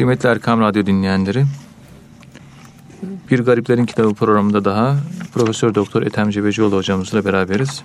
Kıymetli 0.00 0.28
Erkam 0.28 0.60
Radyo 0.60 0.86
dinleyenleri, 0.86 1.44
Bir 3.30 3.38
Gariplerin 3.38 3.86
Kitabı 3.86 4.14
programında 4.14 4.64
daha 4.64 4.96
Profesör 5.34 5.74
Doktor 5.74 6.02
Ethem 6.02 6.30
Cebecioğlu 6.30 6.76
hocamızla 6.76 7.24
beraberiz. 7.24 7.82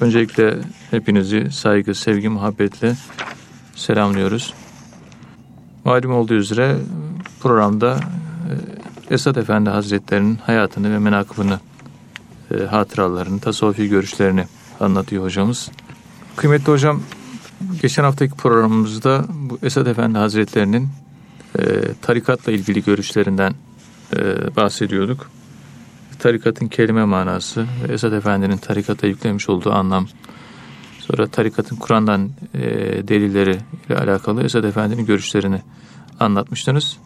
Öncelikle 0.00 0.58
hepinizi 0.90 1.50
saygı, 1.52 1.94
sevgi, 1.94 2.28
muhabbetle 2.28 2.96
selamlıyoruz. 3.74 4.54
Malum 5.84 6.12
olduğu 6.12 6.34
üzere 6.34 6.76
programda 7.40 8.00
e, 9.10 9.14
Esad 9.14 9.36
Efendi 9.36 9.70
Hazretleri'nin 9.70 10.36
hayatını 10.36 10.92
ve 10.92 10.98
menakıbını, 10.98 11.60
e, 12.50 12.64
hatıralarını, 12.64 13.40
tasavvufi 13.40 13.88
görüşlerini 13.88 14.44
anlatıyor 14.80 15.24
hocamız. 15.24 15.70
Kıymetli 16.36 16.72
hocam, 16.72 17.00
geçen 17.82 18.02
haftaki 18.02 18.34
programımızda 18.34 19.24
bu 19.28 19.58
Esad 19.62 19.86
Efendi 19.86 20.18
Hazretleri'nin 20.18 20.88
e, 21.58 21.64
tarikatla 22.02 22.52
ilgili 22.52 22.84
görüşlerinden 22.84 23.54
bahsediyorduk. 24.56 25.30
Tarikatın 26.18 26.66
kelime 26.66 27.04
manası 27.04 27.66
ve 27.88 27.92
Esad 27.92 28.12
Efendi'nin 28.12 28.56
tarikata 28.56 29.06
yüklemiş 29.06 29.48
olduğu 29.48 29.72
anlam 29.72 30.06
Sonra 31.06 31.26
tarikatın 31.26 31.76
Kur'an'dan 31.76 32.30
e, 32.54 32.60
delilleri 33.08 33.58
ile 33.86 33.96
alakalı 33.96 34.44
Esad 34.44 34.64
Efendi'nin 34.64 35.06
görüşlerini 35.06 35.60
anlatmıştınız. 36.20 36.96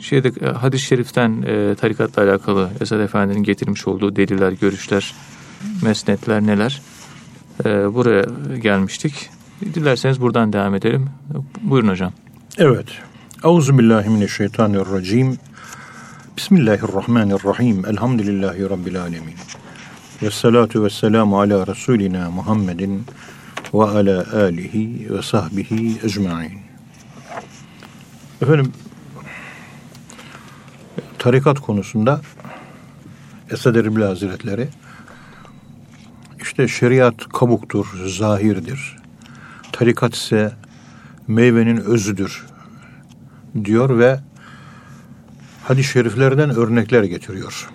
Şeyde 0.00 0.32
e, 0.40 0.46
hadis-i 0.46 0.84
şeriften 0.84 1.42
e, 1.42 1.74
tarikatla 1.74 2.22
alakalı 2.22 2.70
Esad 2.80 3.00
Efendi'nin 3.00 3.42
getirmiş 3.42 3.88
olduğu 3.88 4.16
deliller, 4.16 4.52
görüşler, 4.52 5.14
mesnetler 5.82 6.42
neler? 6.42 6.82
E, 7.64 7.94
buraya 7.94 8.24
gelmiştik. 8.58 9.30
Dilerseniz 9.74 10.20
buradan 10.20 10.52
devam 10.52 10.74
edelim. 10.74 11.08
Buyurun 11.62 11.88
hocam. 11.88 12.12
Evet. 12.58 12.86
Euzubillahimineşşeytanirracim. 13.46 15.38
Bismillahirrahmanirrahim. 16.36 17.86
Elhamdülillahi 17.86 18.70
Rabbil 18.70 19.00
alemin. 19.00 19.34
Ve 20.22 20.30
salatu 20.30 20.84
ve 20.84 20.90
selamu 20.90 21.40
ala 21.40 21.66
Resulina 21.66 22.30
Muhammedin 22.30 23.04
ve 23.74 23.84
ala 23.84 24.26
alihi 24.34 25.14
ve 25.14 25.22
sahbihi 25.22 25.98
ecma'in. 26.04 26.58
Efendim, 28.42 28.72
tarikat 31.18 31.60
konusunda 31.60 32.20
Esad 33.50 33.74
Erbil 33.74 34.02
Hazretleri 34.02 34.68
işte 36.42 36.68
şeriat 36.68 37.28
kabuktur, 37.28 37.86
zahirdir. 38.06 38.96
Tarikat 39.72 40.14
ise 40.14 40.52
meyvenin 41.28 41.76
özüdür 41.76 42.45
diyor 43.64 43.98
ve 43.98 44.20
hadis-i 45.64 45.92
şeriflerden 45.92 46.50
örnekler 46.50 47.04
getiriyor. 47.04 47.68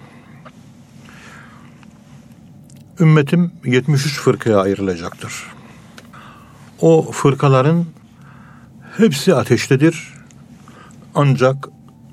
Ümmetim 3.00 3.52
73 3.66 4.20
fırkaya 4.20 4.60
ayrılacaktır. 4.60 5.34
O 6.82 7.12
fırkaların 7.12 7.86
hepsi 8.98 9.36
ateştedir. 9.36 10.14
Ancak 11.16 11.68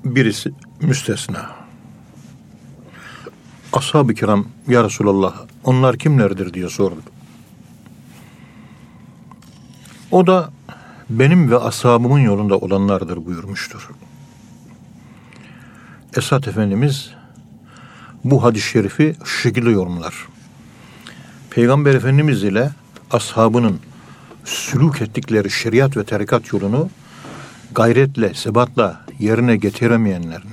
birisi 0.05 0.51
müstesna. 0.81 1.49
Ashab-ı 3.73 4.13
kiram 4.13 4.47
ya 4.67 4.83
Resulallah 4.83 5.35
onlar 5.63 5.97
kimlerdir 5.97 6.53
diye 6.53 6.69
sordu. 6.69 7.01
O 10.11 10.27
da 10.27 10.51
benim 11.09 11.51
ve 11.51 11.57
ashabımın 11.57 12.19
yolunda 12.19 12.57
olanlardır 12.57 13.25
buyurmuştur. 13.25 13.89
Esat 16.17 16.47
Efendimiz 16.47 17.11
bu 18.23 18.43
hadis-i 18.43 18.67
şerifi 18.67 19.15
şu 19.23 19.39
şekilde 19.39 19.69
yorumlar. 19.69 20.27
Peygamber 21.49 21.95
Efendimiz 21.95 22.43
ile 22.43 22.71
ashabının 23.11 23.79
sülük 24.45 25.01
ettikleri 25.01 25.51
şeriat 25.51 25.97
ve 25.97 26.03
tarikat 26.03 26.53
yolunu 26.53 26.89
gayretle, 27.75 28.33
sebatla 28.33 29.05
yerine 29.19 29.55
getiremeyenlerin 29.55 30.49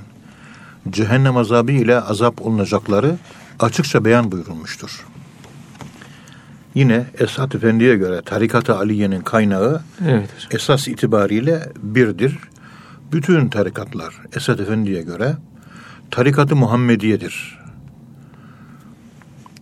cehennem 0.89 1.37
azabı 1.37 1.71
ile 1.71 2.01
azap 2.01 2.41
olunacakları 2.41 3.17
açıkça 3.59 4.05
beyan 4.05 4.31
buyurulmuştur. 4.31 5.05
Yine 6.77 7.05
Esat 7.19 7.55
Efendi'ye 7.55 7.95
göre 7.97 8.21
tarikat-ı 8.21 8.75
Aliye'nin 8.75 9.21
kaynağı 9.21 9.81
evet. 10.07 10.29
esas 10.51 10.87
itibariyle 10.87 11.71
birdir. 11.83 12.37
Bütün 13.11 13.49
tarikatlar 13.49 14.21
Esat 14.35 14.59
Efendi'ye 14.59 15.01
göre 15.01 15.35
tarikat-ı 16.11 16.55
Muhammediye'dir. 16.55 17.59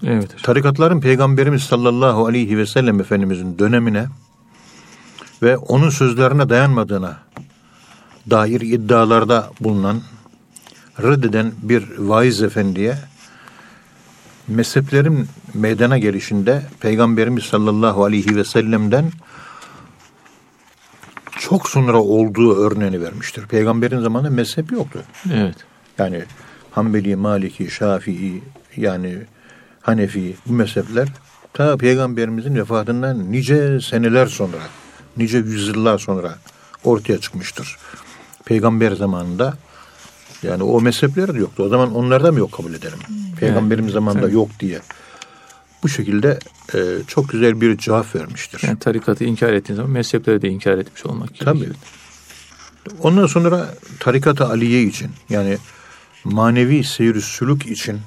Evet. 0.03 0.35
Tarikatların 0.43 1.01
Peygamberimiz 1.01 1.63
sallallahu 1.63 2.25
aleyhi 2.25 2.57
ve 2.57 2.65
sellem 2.65 2.99
Efendimizin 2.99 3.59
dönemine 3.59 4.05
ve 5.41 5.57
onun 5.57 5.89
sözlerine 5.89 6.49
dayanmadığına 6.49 7.17
dair 8.29 8.61
iddialarda 8.61 9.51
bulunan, 9.59 10.01
reddeden 11.03 11.51
bir 11.61 11.97
vaiz 11.97 12.43
efendiye 12.43 12.97
mezheplerin 14.47 15.27
meydana 15.53 15.97
gelişinde 15.97 16.61
Peygamberimiz 16.79 17.43
sallallahu 17.43 18.03
aleyhi 18.03 18.35
ve 18.35 18.43
sellem'den 18.43 19.11
çok 21.39 21.69
sonra 21.69 22.01
olduğu 22.01 22.55
örneğini 22.55 23.01
vermiştir. 23.01 23.47
Peygamberin 23.47 23.99
zamanında 23.99 24.29
mezhep 24.29 24.71
yoktu. 24.71 25.03
Evet. 25.33 25.55
Yani 25.97 26.23
Hanbeli, 26.71 27.15
Maliki, 27.15 27.71
Şafii 27.71 28.43
yani 28.77 29.17
Hanefi 29.81 30.35
bu 30.45 30.53
mezhepler 30.53 31.07
ta 31.53 31.77
peygamberimizin 31.77 32.55
vefatından 32.55 33.31
nice 33.31 33.81
seneler 33.81 34.25
sonra, 34.25 34.57
nice 35.17 35.37
yüzyıllar 35.37 35.97
sonra 35.97 36.35
ortaya 36.83 37.19
çıkmıştır. 37.19 37.77
Peygamber 38.45 38.91
zamanında 38.91 39.53
yani 40.45 40.63
o 40.63 40.81
mezhepler 40.81 41.33
de 41.33 41.39
yoktu. 41.39 41.63
O 41.63 41.69
zaman 41.69 41.95
onlarda 41.95 42.31
mı 42.31 42.39
yok 42.39 42.51
kabul 42.51 42.73
edelim? 42.73 42.99
Peygamberimiz 43.39 43.85
evet, 43.85 43.93
zamanında 43.93 44.21
tabii. 44.21 44.33
yok 44.33 44.49
diye. 44.59 44.79
Bu 45.83 45.89
şekilde 45.89 46.39
e, 46.73 46.79
çok 47.07 47.29
güzel 47.29 47.61
bir 47.61 47.77
cevap 47.77 48.15
vermiştir. 48.15 48.61
Yani 48.67 48.79
tarikatı 48.79 49.23
inkar 49.23 49.53
ettiğin 49.53 49.75
zaman 49.75 49.91
mezhepleri 49.91 50.41
de 50.41 50.49
inkar 50.49 50.77
etmiş 50.77 51.05
olmak 51.05 51.33
gerekiyor. 51.33 51.55
Tabii. 51.55 52.95
Ondan 53.01 53.27
sonra 53.27 53.75
tarikat-ı 53.99 54.45
Aliye 54.45 54.83
için 54.83 55.11
yani 55.29 55.57
manevi 56.23 56.83
seyir 56.83 57.21
sülük 57.21 57.65
için 57.65 57.99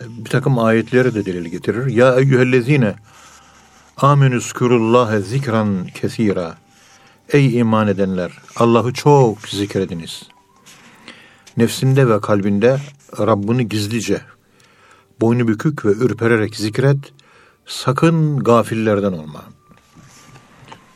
bir 0.00 0.30
takım 0.30 0.58
ayetleri 0.58 1.14
de 1.14 1.26
delil 1.26 1.46
getirir. 1.46 1.86
Ya 1.86 2.14
eyyühellezine 2.14 2.94
amenüskürullâhe 3.96 5.20
zikran 5.20 5.86
kesira. 5.86 6.54
Ey 7.32 7.58
iman 7.58 7.88
edenler 7.88 8.32
Allah'ı 8.56 8.92
çok 8.92 9.48
zikrediniz. 9.48 10.22
Nefsinde 11.60 12.08
ve 12.08 12.20
kalbinde 12.20 12.78
Rabbini 13.18 13.68
gizlice, 13.68 14.20
boynu 15.20 15.48
bükük 15.48 15.84
ve 15.84 15.90
ürpererek 15.90 16.56
zikret, 16.56 16.98
sakın 17.66 18.38
gafillerden 18.38 19.12
olma. 19.12 19.44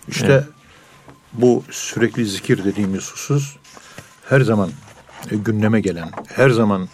İşte 0.09 0.33
evet. 0.33 0.45
bu 1.33 1.65
sürekli 1.71 2.27
zikir 2.27 2.65
dediğimiz 2.65 3.13
husus 3.13 3.57
her 4.29 4.41
zaman 4.41 4.71
gündeme 5.31 5.81
gelen, 5.81 6.11
her 6.29 6.51
zaman 6.51 6.89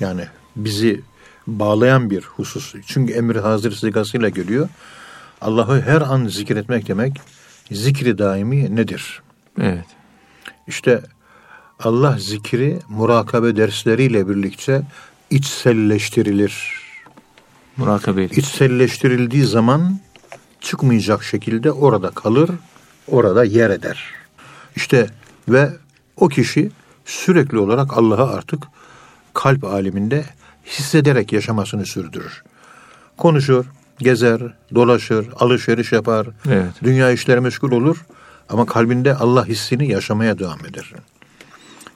yani 0.00 0.26
bizi 0.56 1.00
bağlayan 1.46 2.10
bir 2.10 2.22
husus. 2.22 2.74
Çünkü 2.86 3.12
emir 3.12 3.36
hazır 3.36 3.72
sigasıyla 3.72 4.28
geliyor. 4.28 4.68
Allah'ı 5.40 5.80
her 5.80 6.00
an 6.00 6.26
zikretmek 6.26 6.88
demek 6.88 7.20
zikri 7.70 8.18
daimi 8.18 8.76
nedir? 8.76 9.22
Evet. 9.60 9.86
İşte 10.66 11.02
Allah 11.84 12.16
zikri 12.18 12.78
murakabe 12.88 13.56
dersleriyle 13.56 14.28
birlikte 14.28 14.82
içselleştirilir. 15.30 16.80
Murakabe. 17.76 18.24
İçselleştirildiği 18.24 19.44
zaman 19.44 19.98
çıkmayacak 20.60 21.24
şekilde 21.24 21.72
orada 21.72 22.10
kalır, 22.10 22.50
orada 23.08 23.44
yer 23.44 23.70
eder. 23.70 24.14
İşte 24.76 25.06
ve 25.48 25.70
o 26.16 26.28
kişi 26.28 26.70
sürekli 27.04 27.58
olarak 27.58 27.98
Allah'ı 27.98 28.30
artık 28.30 28.62
kalp 29.34 29.64
aleminde 29.64 30.24
hissederek 30.66 31.32
yaşamasını 31.32 31.86
sürdürür. 31.86 32.42
Konuşur, 33.16 33.64
gezer, 33.98 34.40
dolaşır, 34.74 35.28
alışveriş 35.36 35.92
yapar, 35.92 36.26
evet. 36.48 36.72
dünya 36.82 37.10
işleri 37.10 37.40
meşgul 37.40 37.72
olur 37.72 38.04
ama 38.48 38.66
kalbinde 38.66 39.14
Allah 39.14 39.46
hissini 39.46 39.90
yaşamaya 39.90 40.38
devam 40.38 40.66
eder. 40.66 40.92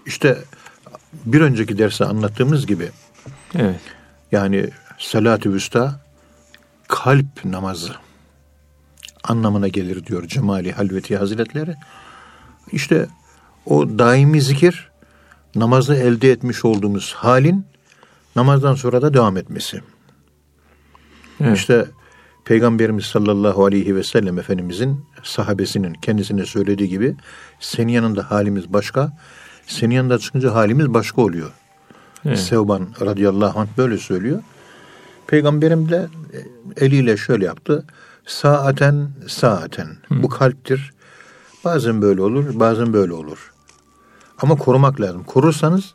İşte 0.07 0.39
bir 1.25 1.41
önceki 1.41 1.79
derste 1.79 2.05
anlattığımız 2.05 2.67
gibi 2.67 2.91
evet. 3.55 3.81
yani 4.33 4.71
salat-ı 4.99 5.53
vüsta 5.53 6.01
kalp 6.89 7.45
namazı 7.45 7.93
anlamına 9.25 9.69
gelir 9.69 10.07
diyor 10.07 10.27
Cemali 10.29 10.73
Halveti 10.73 11.17
Hazretleri. 11.17 11.75
İşte 12.73 13.07
O 13.67 13.99
daimi 13.99 14.41
zikir 14.41 14.91
namazda 15.55 15.97
elde 15.97 16.31
etmiş 16.31 16.65
olduğumuz 16.65 17.13
halin 17.13 17.67
namazdan 18.37 18.75
sonra 18.75 19.03
da 19.03 19.15
devam 19.15 19.37
etmesi. 19.37 19.81
Evet. 21.41 21.59
İşte 21.59 21.87
Peygamberimiz 22.45 23.05
sallallahu 23.05 23.65
aleyhi 23.65 23.97
ve 23.97 24.05
sellem 24.05 24.39
Efendimizin 24.39 25.05
sahabesinin 25.23 25.95
kendisine 25.95 26.47
söylediği 26.47 26.89
gibi 26.89 27.17
senin 27.61 27.93
yanında 27.93 28.31
halimiz 28.31 28.73
başka, 28.73 29.13
senin 29.67 29.95
yanında 29.95 30.19
çıkınca 30.19 30.55
halimiz 30.55 30.95
başka 30.95 31.23
oluyor. 31.23 31.51
Evet. 32.25 32.39
Sevban 32.39 32.89
radıyallahu 33.01 33.61
anh 33.61 33.69
böyle 33.79 33.99
söylüyor. 33.99 34.43
Peygamberim 35.27 35.89
de 35.89 36.09
e, 36.33 36.85
eliyle 36.87 37.17
şöyle 37.17 37.45
yaptı. 37.45 37.85
Saaten 38.27 39.09
saaten. 39.29 39.89
Bu 40.11 40.29
kalptir. 40.29 40.95
Bazen 41.65 42.03
böyle 42.03 42.23
olur, 42.23 42.61
bazen 42.61 42.93
böyle 42.93 43.13
olur. 43.13 43.53
Ama 44.43 44.57
korumak 44.57 45.01
lazım. 45.01 45.25
Korursanız 45.25 45.95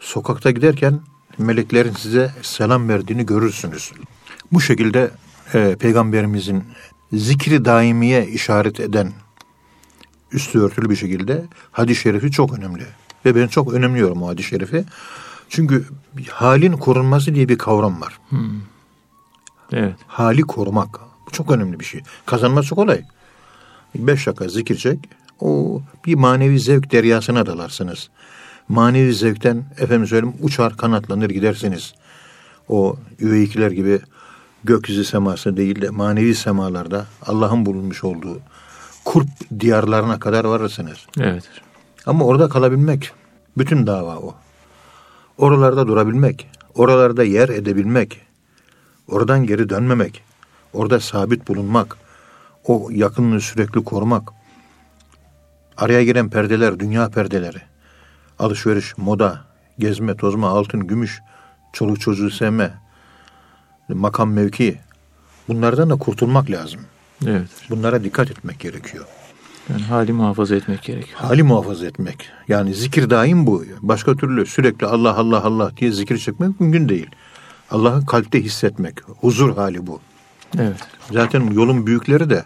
sokakta 0.00 0.50
giderken 0.50 1.00
meleklerin 1.38 1.92
size 1.92 2.30
selam 2.42 2.88
verdiğini 2.88 3.26
görürsünüz. 3.26 3.92
Bu 4.52 4.60
şekilde 4.60 5.10
e, 5.54 5.76
peygamberimizin 5.76 6.64
zikri 7.12 7.64
daimiye 7.64 8.26
işaret 8.26 8.80
eden 8.80 9.12
üstü 10.32 10.60
örtülü 10.60 10.90
bir 10.90 10.96
şekilde 10.96 11.44
hadis-i 11.72 12.00
şerifi 12.00 12.30
çok 12.30 12.58
önemli. 12.58 12.86
Ve 13.24 13.34
ben 13.34 13.46
çok 13.46 13.72
önemliyorum 13.72 14.22
o 14.22 14.28
hadis-i 14.28 14.48
şerifi. 14.48 14.84
Çünkü 15.48 15.84
halin 16.30 16.72
korunması 16.72 17.34
diye 17.34 17.48
bir 17.48 17.58
kavram 17.58 18.00
var. 18.00 18.18
Evet. 19.72 19.94
Hali 20.06 20.42
korumak. 20.42 21.00
Bu 21.26 21.30
çok 21.30 21.50
önemli 21.50 21.80
bir 21.80 21.84
şey. 21.84 22.00
Kazanması 22.26 22.74
kolay. 22.74 23.02
Beş 23.94 24.26
dakika 24.26 24.48
zikir 24.48 24.76
çek. 24.76 24.98
O 25.40 25.82
bir 26.06 26.14
manevi 26.14 26.60
zevk 26.60 26.92
deryasına 26.92 27.46
dalarsınız. 27.46 28.10
Manevi 28.68 29.14
zevkten 29.14 29.64
efendim 29.78 30.06
söyleyeyim 30.06 30.36
uçar 30.40 30.76
kanatlanır 30.76 31.30
gidersiniz. 31.30 31.94
O 32.68 32.96
üveyikler 33.20 33.70
gibi 33.70 34.00
gökyüzü 34.64 35.04
seması 35.04 35.56
değil 35.56 35.82
de 35.82 35.90
manevi 35.90 36.34
semalarda 36.34 37.06
Allah'ın 37.26 37.66
bulunmuş 37.66 38.04
olduğu 38.04 38.40
kurp 39.04 39.28
diyarlarına 39.60 40.18
kadar 40.18 40.44
varırsınız. 40.44 41.06
Evet. 41.20 41.44
Ama 42.06 42.24
orada 42.24 42.48
kalabilmek. 42.48 43.12
Bütün 43.58 43.86
dava 43.86 44.16
o. 44.16 44.34
Oralarda 45.38 45.88
durabilmek. 45.88 46.50
Oralarda 46.74 47.24
yer 47.24 47.48
edebilmek. 47.48 48.20
Oradan 49.08 49.46
geri 49.46 49.68
dönmemek. 49.68 50.22
Orada 50.72 51.00
sabit 51.00 51.48
bulunmak. 51.48 51.96
O 52.66 52.88
yakınlığı 52.90 53.40
sürekli 53.40 53.84
korumak. 53.84 54.32
Araya 55.76 56.04
giren 56.04 56.30
perdeler, 56.30 56.78
dünya 56.80 57.08
perdeleri. 57.08 57.62
Alışveriş, 58.38 58.98
moda, 58.98 59.40
gezme, 59.78 60.16
tozma, 60.16 60.48
altın, 60.48 60.86
gümüş, 60.86 61.20
çoluk 61.72 62.00
çocuğu 62.00 62.30
sevme, 62.30 62.70
makam 63.88 64.32
mevki. 64.32 64.78
Bunlardan 65.48 65.90
da 65.90 65.96
kurtulmak 65.96 66.50
lazım. 66.50 66.80
Evet. 67.26 67.48
Bunlara 67.70 68.04
dikkat 68.04 68.30
etmek 68.30 68.60
gerekiyor. 68.60 69.04
Yani 69.68 69.82
hali 69.82 70.12
muhafaza 70.12 70.56
etmek 70.56 70.82
gerekiyor. 70.82 71.18
Hali 71.18 71.42
muhafaza 71.42 71.86
etmek. 71.86 72.28
Yani 72.48 72.74
zikir 72.74 73.10
daim 73.10 73.46
bu. 73.46 73.64
Başka 73.80 74.16
türlü 74.16 74.46
sürekli 74.46 74.86
Allah 74.86 75.16
Allah 75.16 75.44
Allah 75.44 75.72
diye 75.76 75.92
zikir 75.92 76.18
çekmek 76.18 76.60
mümkün 76.60 76.88
değil. 76.88 77.06
Allah'ı 77.70 78.06
kalpte 78.06 78.42
hissetmek. 78.42 78.94
Huzur 79.20 79.56
hali 79.56 79.86
bu. 79.86 80.00
Evet. 80.58 80.76
Zaten 81.12 81.50
yolun 81.50 81.86
büyükleri 81.86 82.30
de 82.30 82.44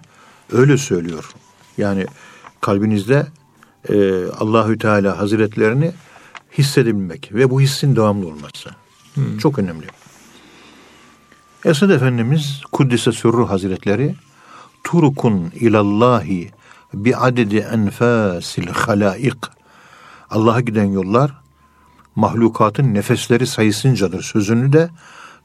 öyle 0.53 0.77
söylüyor. 0.79 1.31
Yani 1.79 2.07
kalbinizde 2.61 3.27
e, 3.89 4.25
Allahü 4.27 4.79
Teala 4.79 5.19
Hazretlerini 5.19 5.93
hissedebilmek 6.59 7.31
ve 7.35 7.51
bu 7.51 7.61
hissin 7.61 7.97
devamlı 7.97 8.27
olması. 8.27 8.71
Çok 9.39 9.59
önemli. 9.59 9.87
Esad 11.65 11.91
Efendimiz 11.91 12.61
Kuddise 12.73 13.13
Sürru 13.13 13.51
Hazretleri 13.51 14.15
Turukun 14.85 15.53
ilallahi 15.55 16.51
bi 16.95 17.17
adedi 17.17 17.57
enfasil 17.57 18.67
halaik 18.67 19.37
Allah'a 20.31 20.61
giden 20.61 20.85
yollar 20.85 21.33
mahlukatın 22.17 22.95
nefesleri 22.95 23.47
sayısıncadır 23.47 24.23
sözünü 24.23 24.73
de 24.73 24.91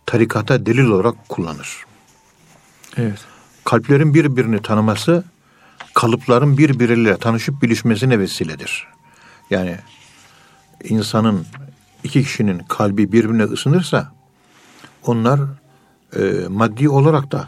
tarikata 0.06 0.66
delil 0.66 0.86
olarak 0.86 1.30
kullanır. 1.30 1.86
Evet. 2.98 3.20
Kalplerin 3.66 4.14
birbirini 4.14 4.62
tanıması 4.62 5.24
kalıpların 5.94 6.58
birbiriyle 6.58 7.18
tanışıp 7.18 7.62
bilişmesine 7.62 8.20
vesiledir. 8.20 8.88
Yani 9.50 9.78
insanın 10.84 11.46
iki 12.04 12.24
kişinin 12.24 12.60
kalbi 12.60 13.12
birbirine 13.12 13.44
ısınırsa 13.44 14.12
onlar 15.06 15.40
e, 16.16 16.22
maddi 16.50 16.90
olarak 16.90 17.32
da 17.32 17.48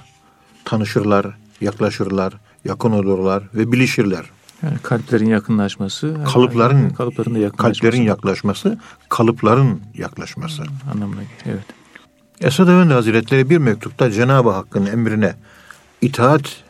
tanışırlar, 0.65 1.25
yaklaşırlar, 1.61 2.33
yakın 2.65 2.91
olurlar 2.91 3.43
ve 3.53 3.71
bilişirler. 3.71 4.25
Yani 4.63 4.77
kalplerin 4.83 5.25
yakınlaşması, 5.25 6.17
Kalıpların 6.33 6.89
kalıpların 6.89 7.35
da 7.35 7.39
yakınlaşması 7.39 7.81
kalplerin 7.81 8.03
yaklaşması, 8.03 8.79
kalıpların 9.09 9.81
yaklaşması. 9.97 10.63
anlamına 10.93 11.21
geliyor. 11.23 11.37
Evet. 11.45 11.65
Esad 12.41 12.67
Efendi 12.67 12.93
Hazretleri 12.93 13.49
bir 13.49 13.57
mektupta 13.57 14.11
Cenab-ı 14.11 14.49
Hakk'ın 14.49 14.85
emrine 14.85 15.35
itaat 16.01 16.63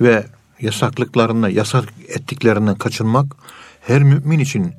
ve 0.00 0.26
yasaklıklarına, 0.60 1.48
yasak 1.48 1.84
ettiklerinden 2.08 2.74
kaçınmak 2.74 3.26
her 3.80 4.02
mümin 4.02 4.38
için 4.38 4.72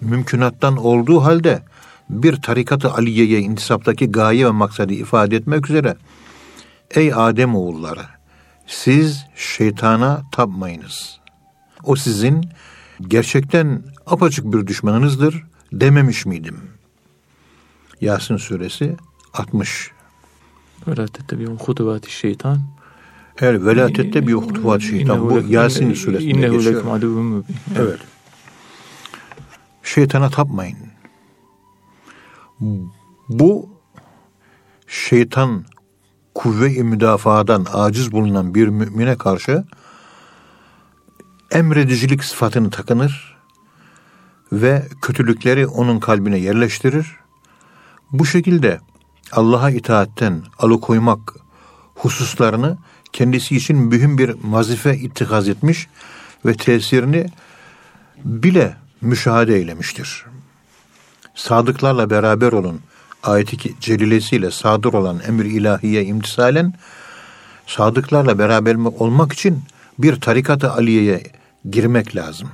mümkünattan 0.00 0.76
olduğu 0.76 1.24
halde 1.24 1.62
bir 2.10 2.42
tarikat-ı 2.42 2.92
aliyeye 2.92 3.40
intisaptaki 3.40 4.12
gaye 4.12 4.46
ve 4.46 4.50
maksadı 4.50 4.92
ifade 4.92 5.36
etmek 5.36 5.70
üzere 5.70 5.96
Ey 6.90 7.14
Adem 7.14 7.54
oğulları 7.54 8.02
siz 8.66 9.26
şeytana 9.36 10.22
tapmayınız. 10.32 11.20
O 11.84 11.96
sizin 11.96 12.48
gerçekten 13.00 13.82
apaçık 14.06 14.52
bir 14.52 14.66
düşmanınızdır 14.66 15.44
dememiş 15.72 16.26
miydim? 16.26 16.60
Yasin 18.00 18.36
suresi 18.36 18.96
60. 19.34 19.90
Öyle 20.86 21.06
bir 21.32 21.46
huduvati 21.46 22.12
şeytan. 22.12 22.62
Evet, 23.40 23.64
velatette 23.64 24.26
bir 24.26 24.32
hutuvat 24.32 24.82
şeytan. 24.82 25.30
Bu 25.30 25.42
Yasin 25.48 25.94
suresinde 25.94 26.30
İnnehu 26.30 26.56
geçiyor. 26.56 26.74
lekum 26.76 26.90
aduvun 26.92 27.24
mübin. 27.24 27.56
Evet. 27.78 27.98
Şeytana 29.82 30.30
tapmayın. 30.30 30.78
Bu 33.28 33.68
şeytan 34.86 35.64
kuvve-i 36.34 36.82
müdafadan 36.82 37.66
aciz 37.72 38.12
bulunan 38.12 38.54
bir 38.54 38.68
mümine 38.68 39.16
karşı 39.16 39.64
emredicilik 41.50 42.24
sıfatını 42.24 42.70
takınır 42.70 43.36
ve 44.52 44.88
kötülükleri 45.02 45.66
onun 45.66 46.00
kalbine 46.00 46.38
yerleştirir. 46.38 47.06
Bu 48.12 48.26
şekilde 48.26 48.80
Allah'a 49.32 49.70
itaatten 49.70 50.42
alıkoymak 50.58 51.34
hususlarını 51.94 52.78
kendisi 53.12 53.56
için 53.56 53.76
mühim 53.76 54.18
bir 54.18 54.34
vazife 54.44 54.96
ittikaz 54.96 55.48
etmiş 55.48 55.88
ve 56.46 56.54
tesirini 56.54 57.26
bile 58.24 58.76
müşahede 59.00 59.56
eylemiştir. 59.56 60.24
Sadıklarla 61.34 62.10
beraber 62.10 62.52
olun 62.52 62.80
ayeti 63.22 63.80
celilesiyle 63.80 64.50
sadır 64.50 64.92
olan 64.92 65.20
emir 65.28 65.44
ilahiye 65.44 66.04
imtisalen 66.04 66.74
sadıklarla 67.66 68.38
beraber 68.38 68.74
olmak 68.74 69.32
için 69.32 69.58
bir 69.98 70.20
tarikat-ı 70.20 70.72
aliyeye 70.72 71.22
girmek 71.70 72.16
lazım. 72.16 72.48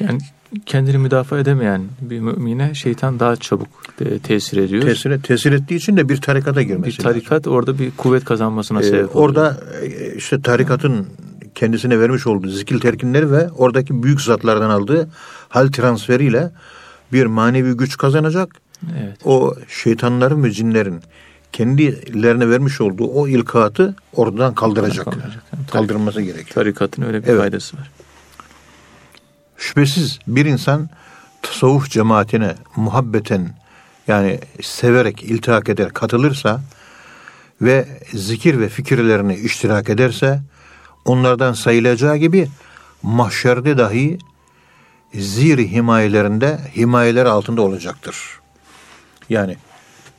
Yani 0.00 0.18
kendini 0.66 0.98
müdafaa 0.98 1.38
edemeyen 1.38 1.82
bir 2.00 2.20
mümine 2.20 2.74
şeytan 2.74 3.20
daha 3.20 3.36
çabuk 3.36 3.68
tesir 4.22 4.56
ediyor. 4.56 4.82
Tesir, 4.82 5.22
tesir 5.22 5.52
ettiği 5.52 5.74
için 5.74 5.96
de 5.96 6.08
bir 6.08 6.20
tarikata 6.20 6.62
girmesi 6.62 6.98
bir 6.98 7.04
tarikat 7.04 7.32
lazım. 7.32 7.52
orada 7.52 7.78
bir 7.78 7.90
kuvvet 7.96 8.24
kazanmasına 8.24 8.80
Ee, 8.80 8.82
sebep 8.82 9.16
oluyor. 9.16 9.28
orada 9.28 9.60
e, 9.82 10.14
işte 10.14 10.42
tarikatın 10.42 11.06
kendisine 11.54 12.00
vermiş 12.00 12.26
olduğu 12.26 12.48
zikil 12.48 12.80
terkinleri 12.80 13.30
ve 13.30 13.50
oradaki 13.50 14.02
büyük 14.02 14.20
zatlardan 14.20 14.70
aldığı 14.70 15.08
hal 15.48 15.68
transferiyle 15.68 16.50
bir 17.12 17.26
manevi 17.26 17.72
güç 17.76 17.96
kazanacak. 17.96 18.61
Evet. 19.02 19.26
O 19.26 19.54
şeytanların 19.68 20.44
ve 20.44 20.50
cinlerin 20.50 21.00
kendilerine 21.52 22.48
vermiş 22.50 22.80
olduğu 22.80 23.06
o 23.06 23.28
ilkatı 23.28 23.96
oradan 24.12 24.54
kaldıracak. 24.54 25.04
Kaldıracak. 25.04 25.42
Yani 25.52 25.66
Kaldırılması 25.66 26.22
gerekiyor. 26.22 26.54
Tarikatın 26.54 27.02
öyle 27.02 27.22
bir 27.22 27.28
Evet. 27.28 27.40
faydası 27.40 27.76
var. 27.76 27.90
Şüphesiz 29.56 30.18
bir 30.26 30.46
insan 30.46 30.90
tasavvuf 31.42 31.90
cemaatine 31.90 32.54
muhabbeten 32.76 33.54
yani 34.08 34.40
severek 34.62 35.22
iltihak 35.22 35.68
eder, 35.68 35.88
katılırsa 35.88 36.60
ve 37.62 37.88
zikir 38.12 38.60
ve 38.60 38.68
fikirlerini 38.68 39.34
iştirak 39.34 39.88
ederse 39.90 40.40
onlardan 41.04 41.52
sayılacağı 41.52 42.16
gibi 42.16 42.48
mahşerde 43.02 43.78
dahi 43.78 44.18
ziri 45.14 45.72
himayelerinde 45.72 46.58
himayeler 46.76 47.26
altında 47.26 47.62
olacaktır. 47.62 48.41
Yani 49.28 49.56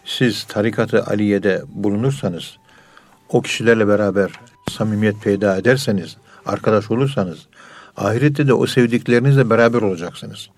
siz 0.05 0.43
tarikatı 0.43 1.03
Aliye'de 1.03 1.63
bulunursanız, 1.67 2.57
o 3.29 3.41
kişilerle 3.41 3.87
beraber 3.87 4.31
samimiyet 4.71 5.21
peyda 5.21 5.57
ederseniz, 5.57 6.17
arkadaş 6.45 6.91
olursanız, 6.91 7.37
ahirette 7.97 8.47
de 8.47 8.53
o 8.53 8.67
sevdiklerinizle 8.67 9.49
beraber 9.49 9.81
olacaksınız. 9.81 10.49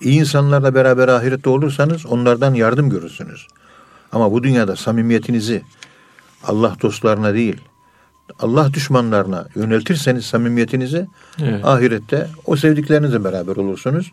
İyi 0.00 0.20
insanlarla 0.20 0.74
beraber 0.74 1.08
ahirette 1.08 1.50
olursanız 1.50 2.06
onlardan 2.06 2.54
yardım 2.54 2.90
görürsünüz. 2.90 3.46
Ama 4.12 4.32
bu 4.32 4.42
dünyada 4.42 4.76
samimiyetinizi 4.76 5.62
Allah 6.44 6.76
dostlarına 6.82 7.34
değil, 7.34 7.60
Allah 8.40 8.74
düşmanlarına 8.74 9.46
yöneltirseniz 9.54 10.24
samimiyetinizi 10.26 11.06
Evet. 11.42 11.64
ahirette 11.64 12.28
o 12.46 12.56
sevdiklerinizle 12.56 13.24
beraber 13.24 13.56
olursunuz 13.56 14.12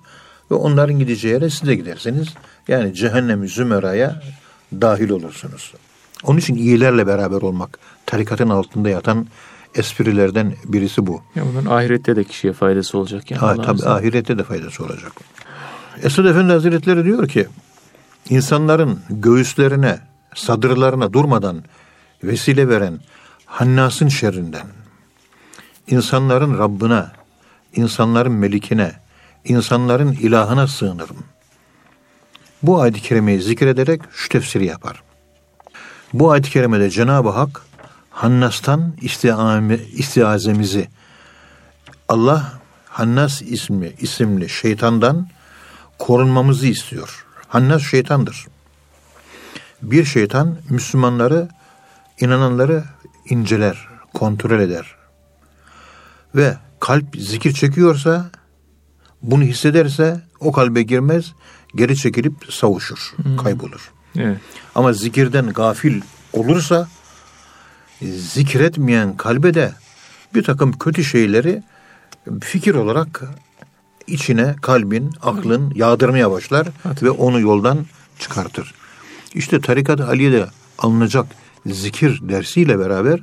ve 0.51 0.55
onların 0.55 0.99
gideceği 0.99 1.33
yere 1.33 1.49
siz 1.49 1.67
de 1.67 1.75
gidersiniz. 1.75 2.27
Yani 2.67 2.93
cehennem-i 2.93 3.47
zümeraya 3.47 4.21
dahil 4.73 5.09
olursunuz. 5.09 5.73
Onun 6.23 6.39
için 6.39 6.55
iyilerle 6.55 7.07
beraber 7.07 7.41
olmak 7.41 7.79
tarikatın 8.05 8.49
altında 8.49 8.89
yatan 8.89 9.27
esprilerden 9.75 10.53
birisi 10.65 11.07
bu. 11.07 11.21
Ya 11.35 11.43
bunun 11.45 11.65
ahirette 11.65 12.15
de 12.15 12.23
kişiye 12.23 12.53
faydası 12.53 12.97
olacak 12.97 13.31
yani. 13.31 13.39
Ha, 13.39 13.55
tabii 13.55 13.77
izniyle. 13.77 13.93
ahirette 13.93 14.37
de 14.37 14.43
faydası 14.43 14.83
olacak. 14.83 15.11
Esad 16.03 16.25
Efendi 16.25 16.53
Hazretleri 16.53 17.05
diyor 17.05 17.27
ki 17.27 17.47
insanların 18.29 18.99
göğüslerine, 19.09 19.99
sadırlarına 20.35 21.13
durmadan 21.13 21.63
vesile 22.23 22.69
veren 22.69 22.99
Hannas'ın 23.45 24.07
şerrinden, 24.07 24.67
insanların 25.87 26.59
Rabbine, 26.59 27.03
insanların 27.75 28.31
melikine, 28.31 28.91
insanların 29.49 30.11
ilahına 30.11 30.67
sığınırım. 30.67 31.17
Bu 32.63 32.81
ayet-i 32.81 33.01
kerimeyi 33.01 33.41
zikrederek 33.41 34.01
şu 34.11 34.29
tefsiri 34.29 34.65
yapar. 34.65 35.03
Bu 36.13 36.31
ayet-i 36.31 36.49
kerimede 36.49 36.89
Cenab-ı 36.89 37.29
Hak 37.29 37.61
Hannas'tan 38.09 38.93
istiazemizi 39.91 40.87
Allah 42.09 42.59
Hannas 42.89 43.41
ismi 43.41 43.93
isimli 43.99 44.49
şeytandan 44.49 45.27
korunmamızı 45.99 46.67
istiyor. 46.67 47.25
Hannas 47.47 47.81
şeytandır. 47.81 48.47
Bir 49.81 50.05
şeytan 50.05 50.57
Müslümanları, 50.69 51.49
inananları 52.19 52.83
inceler, 53.29 53.87
kontrol 54.13 54.59
eder. 54.59 54.95
Ve 56.35 56.57
kalp 56.79 57.15
zikir 57.15 57.53
çekiyorsa, 57.53 58.29
bunu 59.21 59.43
hissederse 59.43 60.21
o 60.39 60.51
kalbe 60.51 60.81
girmez, 60.81 61.33
geri 61.75 61.97
çekilip 61.97 62.33
savuşur, 62.49 63.15
kaybolur. 63.43 63.91
Evet. 64.17 64.37
Ama 64.75 64.93
zikirden 64.93 65.49
gafil 65.49 66.01
olursa 66.33 66.87
zikretmeyen 68.01 69.17
kalbe 69.17 69.53
de 69.53 69.73
bir 70.33 70.43
takım 70.43 70.71
kötü 70.71 71.03
şeyleri 71.03 71.63
fikir 72.41 72.75
olarak 72.75 73.23
içine 74.07 74.55
kalbin, 74.61 75.11
aklın 75.21 75.73
yağdırmaya 75.75 76.31
başlar 76.31 76.67
ve 77.01 77.09
onu 77.09 77.39
yoldan 77.39 77.85
çıkartır. 78.19 78.73
İşte 79.33 79.61
tarikat 79.61 80.01
Aliye'de 80.01 80.45
alınacak 80.77 81.25
zikir 81.65 82.19
dersiyle 82.29 82.79
beraber 82.79 83.19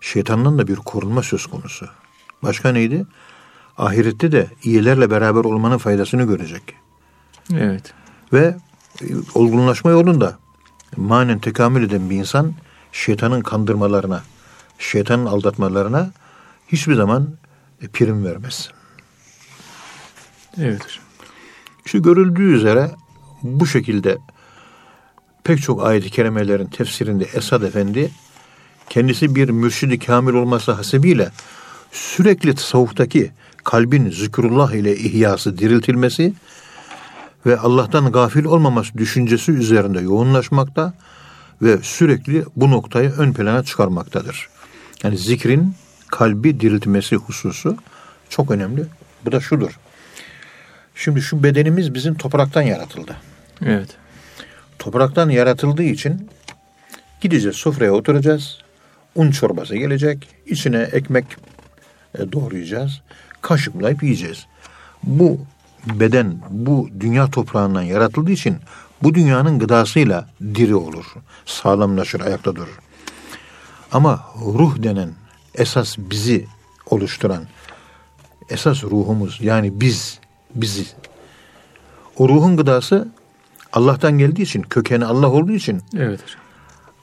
şeytandan 0.00 0.58
da 0.58 0.68
bir 0.68 0.76
korunma 0.76 1.22
söz 1.22 1.46
konusu. 1.46 1.88
Başka 2.42 2.72
neydi? 2.72 3.06
Ahirette 3.82 4.32
de 4.32 4.46
iyilerle 4.62 5.10
beraber 5.10 5.44
olmanın 5.44 5.78
faydasını 5.78 6.22
görecek 6.22 6.62
Evet. 7.54 7.94
ve 8.32 8.56
e, 9.02 9.06
olgunlaşma 9.34 9.90
yolunda 9.90 10.38
manen 10.96 11.38
tekamül 11.38 11.82
eden 11.82 12.10
bir 12.10 12.16
insan 12.16 12.52
şeytanın 12.92 13.40
kandırmalarına, 13.40 14.22
şeytanın 14.78 15.26
aldatmalarına 15.26 16.10
hiçbir 16.68 16.94
zaman 16.94 17.28
e, 17.82 17.88
prim 17.88 18.24
vermez. 18.24 18.70
Evet 20.58 20.84
hocam. 20.84 21.04
İşte 21.86 21.98
görüldüğü 21.98 22.54
üzere 22.54 22.90
bu 23.42 23.66
şekilde 23.66 24.18
pek 25.44 25.62
çok 25.62 25.86
ayet-i 25.86 26.10
kerimelerin 26.10 26.66
tefsirinde 26.66 27.24
Esad 27.24 27.62
Efendi 27.62 28.10
kendisi 28.88 29.34
bir 29.34 29.48
mürşidi 29.48 29.98
kamil 29.98 30.34
olması 30.34 30.72
hasebiyle 30.72 31.30
sürekli 31.92 32.54
tasavvuftaki 32.54 33.32
kalbin 33.64 34.10
zikrullah 34.10 34.72
ile 34.72 34.96
ihyası 34.96 35.58
diriltilmesi 35.58 36.32
ve 37.46 37.58
Allah'tan 37.58 38.12
gafil 38.12 38.44
olmaması 38.44 38.98
düşüncesi 38.98 39.52
üzerinde 39.52 40.00
yoğunlaşmakta 40.00 40.94
ve 41.62 41.78
sürekli 41.82 42.44
bu 42.56 42.70
noktayı 42.70 43.10
ön 43.10 43.32
plana 43.32 43.62
çıkarmaktadır. 43.62 44.48
Yani 45.02 45.18
zikrin 45.18 45.74
kalbi 46.08 46.60
diriltmesi 46.60 47.16
hususu 47.16 47.76
çok 48.28 48.50
önemli. 48.50 48.84
Bu 49.24 49.32
da 49.32 49.40
şudur. 49.40 49.78
Şimdi 50.94 51.22
şu 51.22 51.42
bedenimiz 51.42 51.94
bizim 51.94 52.14
topraktan 52.14 52.62
yaratıldı. 52.62 53.16
Evet. 53.64 53.88
Topraktan 54.78 55.30
yaratıldığı 55.30 55.82
için 55.82 56.28
gideceğiz 57.20 57.56
sofraya 57.56 57.92
oturacağız. 57.92 58.58
Un 59.14 59.30
çorbası 59.30 59.76
gelecek. 59.76 60.28
içine 60.46 60.88
ekmek 60.92 61.24
e, 62.18 62.32
doğrayacağız. 62.32 63.02
Kaşıklayıp 63.42 64.02
yiyeceğiz. 64.02 64.46
Bu 65.02 65.38
beden 65.86 66.42
bu 66.50 66.88
dünya 67.00 67.30
toprağından 67.30 67.82
yaratıldığı 67.82 68.30
için 68.30 68.56
bu 69.02 69.14
dünyanın 69.14 69.58
gıdasıyla 69.58 70.28
diri 70.40 70.74
olur. 70.74 71.04
Sağlamlaşır, 71.46 72.20
ayakta 72.20 72.56
durur. 72.56 72.78
Ama 73.92 74.24
ruh 74.36 74.82
denen 74.82 75.10
esas 75.54 75.98
bizi 75.98 76.46
oluşturan 76.90 77.44
esas 78.48 78.84
ruhumuz 78.84 79.38
yani 79.40 79.80
biz 79.80 80.18
biziz. 80.54 80.94
O 82.18 82.28
ruhun 82.28 82.56
gıdası 82.56 83.08
Allah'tan 83.72 84.18
geldiği 84.18 84.42
için, 84.42 84.62
kökeni 84.62 85.04
Allah 85.04 85.30
olduğu 85.30 85.52
için 85.52 85.82
Evet. 85.96 86.20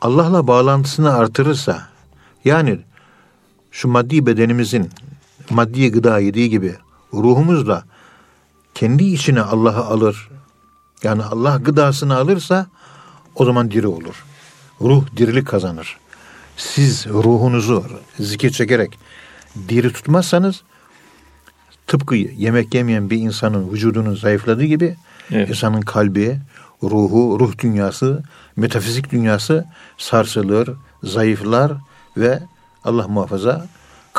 Allah'la 0.02 0.48
bağlantısını 0.48 1.14
artırırsa 1.14 1.88
yani 2.46 2.80
şu 3.72 3.88
maddi 3.88 4.26
bedenimizin 4.26 4.90
maddi 5.50 5.92
gıda 5.92 6.20
yediği 6.20 6.50
gibi 6.50 6.76
ruhumuzla 7.14 7.84
kendi 8.76 9.04
içine 9.04 9.42
Allah'ı 9.42 9.86
alır. 9.86 10.30
Yani 11.04 11.24
Allah 11.24 11.58
gıdasını 11.58 12.16
alırsa 12.16 12.68
o 13.36 13.46
zaman 13.46 13.72
diri 13.72 13.88
olur. 13.88 14.26
Ruh 14.82 15.04
dirilik 15.18 15.48
kazanır. 15.48 15.98
Siz 16.58 17.08
ruhunuzu 17.08 17.86
zikir 18.20 18.50
çekerek 18.50 19.00
diri 19.70 19.94
tutmazsanız 19.94 20.64
tıpkı 21.88 22.16
yemek 22.16 22.74
yemeyen 22.74 23.10
bir 23.10 23.18
insanın 23.18 23.72
vücudunun 23.72 24.16
zayıfladığı 24.16 24.66
gibi 24.66 24.96
Evet. 25.32 25.50
insanın 25.50 25.82
kalbi, 25.82 26.40
ruhu, 26.84 27.40
ruh 27.40 27.58
dünyası, 27.58 28.24
metafizik 28.56 29.12
dünyası 29.12 29.66
sarsılır, 29.98 30.70
zayıflar 31.04 31.72
ve 32.18 32.40
Allah 32.84 33.08
muhafaza 33.08 33.68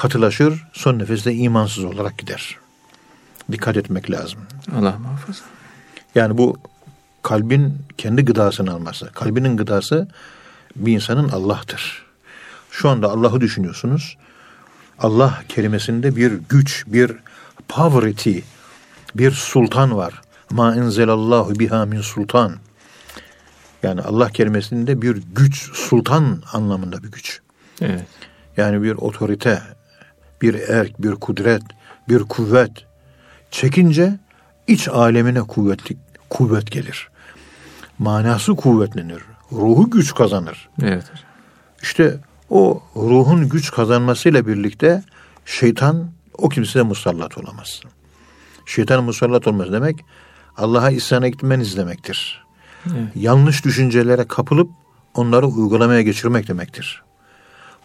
katılaşır, 0.01 0.67
son 0.73 0.99
nefeste 0.99 1.35
imansız 1.35 1.85
olarak 1.85 2.19
gider. 2.19 2.57
Dikkat 3.53 3.77
etmek 3.77 4.11
lazım. 4.11 4.41
Allah 4.77 4.99
muhafaza. 4.99 5.45
Yani 6.15 6.39
bu 6.39 6.57
kalbin 7.23 7.79
kendi 7.99 8.25
gıdasını 8.25 8.73
alması. 8.73 9.11
Kalbinin 9.13 9.57
gıdası 9.57 10.09
bir 10.77 10.93
insanın 10.93 11.29
Allah'tır. 11.29 12.07
Şu 12.71 12.89
anda 12.89 13.11
Allah'ı 13.11 13.41
düşünüyorsunuz. 13.41 14.17
Allah 14.99 15.43
kelimesinde 15.49 16.17
bir 16.17 16.33
güç, 16.49 16.85
bir 16.87 17.13
poverty, 17.69 18.39
bir 19.15 19.31
sultan 19.31 19.97
var. 19.97 20.23
Ma 20.51 20.75
enzelallahu 20.75 21.59
biha 21.59 21.87
min 21.87 22.01
sultan. 22.01 22.57
Yani 23.83 24.01
Allah 24.01 24.31
kelimesinde 24.31 25.03
bir 25.03 25.23
güç, 25.35 25.71
sultan 25.73 26.43
anlamında 26.53 27.03
bir 27.03 27.11
güç. 27.13 27.41
Evet. 27.81 28.07
Yani 28.57 28.83
bir 28.83 28.93
otorite, 28.93 29.63
bir 30.43 30.55
erk, 30.55 31.03
bir 31.03 31.15
kudret, 31.15 31.63
bir 32.09 32.23
kuvvet. 32.23 32.73
Çekince 33.51 34.19
iç 34.67 34.89
alemine 34.89 35.41
kuvvetli, 35.41 35.97
kuvvet 36.31 36.71
gelir. 36.71 37.09
Manası 37.99 38.57
kuvvetlenir. 38.57 39.23
Ruhu 39.53 39.91
güç 39.91 40.15
kazanır. 40.15 40.69
Evet. 40.83 41.05
İşte 41.83 42.19
o 42.51 42.83
ruhun 42.97 43.49
güç 43.49 43.71
kazanmasıyla 43.71 44.47
birlikte 44.47 45.03
şeytan 45.45 46.11
o 46.39 46.49
kimseye 46.49 46.83
musallat 46.83 47.39
olamaz. 47.39 47.81
Şeytan 48.67 49.05
musallat 49.05 49.47
olmaz 49.47 49.73
demek 49.73 50.05
Allah'a 50.57 50.91
isyana 50.91 51.29
gitmeniz 51.29 51.77
demektir. 51.77 52.45
Evet. 52.87 53.09
Yanlış 53.15 53.65
düşüncelere 53.65 54.25
kapılıp 54.25 54.71
onları 55.15 55.47
uygulamaya 55.47 56.03
geçirmek 56.03 56.49
demektir. 56.49 57.03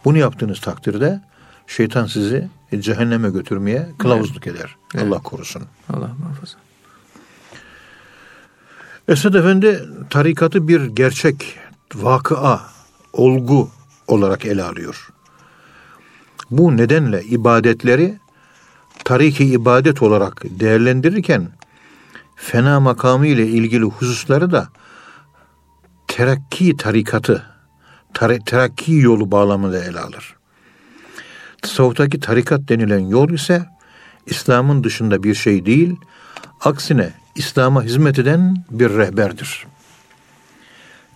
Bunu 0.04 0.18
yaptığınız 0.18 0.60
takdirde 0.60 1.20
şeytan 1.66 2.06
sizi 2.06 2.48
cehenneme 2.78 3.30
götürmeye 3.30 3.88
kılavuzluk 3.98 4.46
eder. 4.46 4.76
Evet. 4.94 5.04
Allah 5.06 5.18
korusun. 5.18 5.62
Allah 5.92 6.10
muhafaza. 6.22 6.58
Esad 9.08 9.34
Efendi 9.34 9.88
tarikatı 10.10 10.68
bir 10.68 10.84
gerçek, 10.84 11.58
vakıa, 11.94 12.60
olgu 13.12 13.70
olarak 14.06 14.46
ele 14.46 14.62
alıyor. 14.62 15.08
Bu 16.50 16.76
nedenle 16.76 17.22
ibadetleri 17.24 18.18
tariki 19.04 19.44
ibadet 19.44 20.02
olarak 20.02 20.42
değerlendirirken 20.44 21.48
fena 22.36 22.80
makamı 22.80 23.26
ile 23.26 23.46
ilgili 23.46 23.84
hususları 23.84 24.50
da 24.52 24.68
terakki 26.08 26.76
tarikatı, 26.76 27.46
tar- 28.14 28.44
terakki 28.44 28.92
yolu 28.92 29.30
bağlamında 29.30 29.84
ele 29.84 30.00
alır. 30.00 30.35
Tasavvuftaki 31.66 32.20
tarikat 32.20 32.68
denilen 32.68 32.98
yol 32.98 33.30
ise 33.30 33.66
İslam'ın 34.26 34.84
dışında 34.84 35.22
bir 35.22 35.34
şey 35.34 35.66
değil, 35.66 35.96
aksine 36.60 37.10
İslam'a 37.36 37.82
hizmet 37.82 38.18
eden 38.18 38.64
bir 38.70 38.90
rehberdir. 38.90 39.66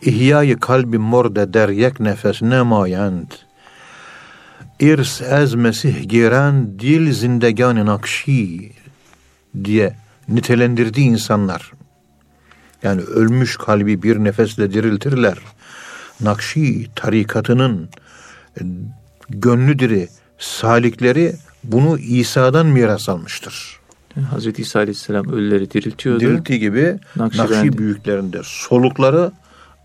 İhyayı 0.03 0.61
kalbi 0.61 0.99
morde 0.99 1.53
der 1.53 1.69
yek 1.69 2.01
nefes 2.01 2.43
nemayend. 2.43 3.27
İrs 4.81 5.21
ez 5.21 5.55
mesih 5.55 6.09
giren 6.09 6.79
dil 6.79 7.13
zindegan 7.13 7.87
nakşi 7.87 8.73
diye 9.65 9.97
nitelendirdiği 10.29 11.07
insanlar. 11.07 11.73
Yani 12.83 13.03
ölmüş 13.03 13.57
kalbi 13.57 14.03
bir 14.03 14.17
nefesle 14.17 14.73
diriltirler. 14.73 15.39
Nakşi 16.21 16.87
tarikatının 16.97 17.89
gönlü 19.29 19.79
diri 19.79 20.09
salikleri 20.41 21.37
bunu 21.65 21.99
İsa'dan 21.99 22.67
miras 22.67 23.09
almıştır. 23.09 23.81
Yani 24.17 24.27
Hazreti 24.27 24.63
İsa 24.63 24.79
Aleyhisselam 24.79 25.33
ölüleri 25.33 25.71
diriltiyordu. 25.71 26.21
Dirilttiği 26.21 26.59
gibi 26.59 26.99
Nakşibendi. 27.17 27.53
Nakşi 27.53 27.79
büyüklerinde 27.79 28.41
solukları, 28.45 29.33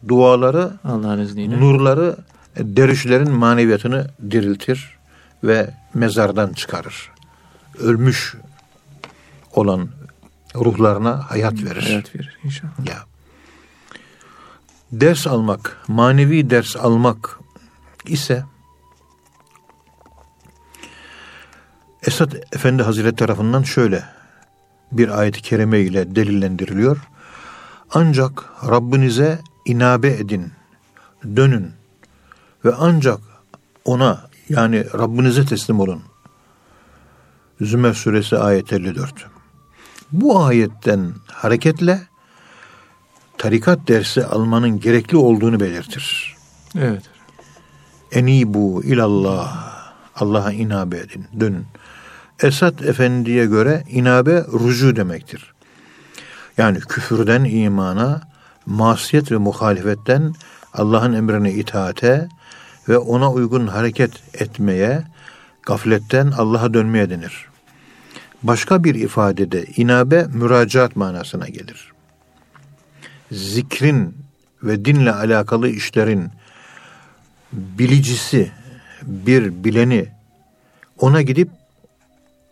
duaları, 0.07 0.71
Allah'ın 0.83 1.19
izniyle. 1.19 1.59
nurları 1.59 2.17
e, 2.55 2.75
dervişlerin 2.77 3.31
maneviyatını 3.31 4.07
diriltir 4.31 4.97
ve 5.43 5.73
mezardan 5.93 6.53
çıkarır. 6.53 7.11
Ölmüş 7.79 8.35
olan 9.53 9.89
ruhlarına 10.55 11.31
hayat 11.31 11.63
verir. 11.63 11.83
Hayat 11.83 12.15
verir 12.15 12.37
inşallah. 12.43 12.87
Ya. 12.87 12.97
Ders 14.91 15.27
almak, 15.27 15.77
manevi 15.87 16.49
ders 16.49 16.75
almak 16.75 17.39
ise 18.05 18.43
Esad 22.05 22.31
Efendi 22.53 22.83
Hazretleri 22.83 23.15
tarafından 23.15 23.63
şöyle 23.63 24.03
bir 24.91 25.19
ayet-i 25.19 25.41
kerime 25.41 25.79
ile 25.79 26.15
delillendiriliyor. 26.15 26.97
Ancak 27.93 28.45
Rabbinize 28.69 29.39
inabe 29.65 30.07
edin, 30.07 30.51
dönün 31.35 31.71
ve 32.65 32.73
ancak 32.79 33.19
ona 33.85 34.27
yani 34.49 34.85
Rabbinize 34.93 35.45
teslim 35.45 35.79
olun. 35.79 36.01
Zümer 37.61 37.93
suresi 37.93 38.37
ayet 38.37 38.73
54. 38.73 39.27
Bu 40.11 40.43
ayetten 40.43 41.13
hareketle 41.31 42.01
tarikat 43.37 43.87
dersi 43.87 44.25
almanın 44.25 44.79
gerekli 44.79 45.17
olduğunu 45.17 45.59
belirtir. 45.59 46.35
Evet. 46.77 47.03
Enibu 48.11 48.83
ilallah. 48.83 49.75
Allah'a 50.15 50.51
inabe 50.51 50.97
edin, 50.97 51.25
dönün. 51.39 51.65
Esat 52.43 52.81
Efendi'ye 52.81 53.45
göre 53.45 53.83
inabe 53.89 54.43
rucu 54.43 54.95
demektir. 54.95 55.53
Yani 56.57 56.79
küfürden 56.79 57.43
imana, 57.43 58.21
masiyet 58.65 59.31
ve 59.31 59.37
muhalefetten 59.37 60.33
Allah'ın 60.73 61.13
emrine 61.13 61.53
itaate 61.53 62.27
ve 62.89 62.97
ona 62.97 63.31
uygun 63.31 63.67
hareket 63.67 64.11
etmeye, 64.33 65.03
gafletten 65.63 66.31
Allah'a 66.37 66.73
dönmeye 66.73 67.09
denir. 67.09 67.47
Başka 68.43 68.83
bir 68.83 68.95
ifadede 68.95 69.65
inabe 69.65 70.27
müracaat 70.33 70.95
manasına 70.95 71.47
gelir. 71.47 71.91
Zikrin 73.31 74.17
ve 74.63 74.85
dinle 74.85 75.11
alakalı 75.11 75.69
işlerin 75.69 76.29
bilicisi, 77.53 78.51
bir 79.01 79.63
bileni 79.63 80.07
ona 80.99 81.21
gidip 81.21 81.49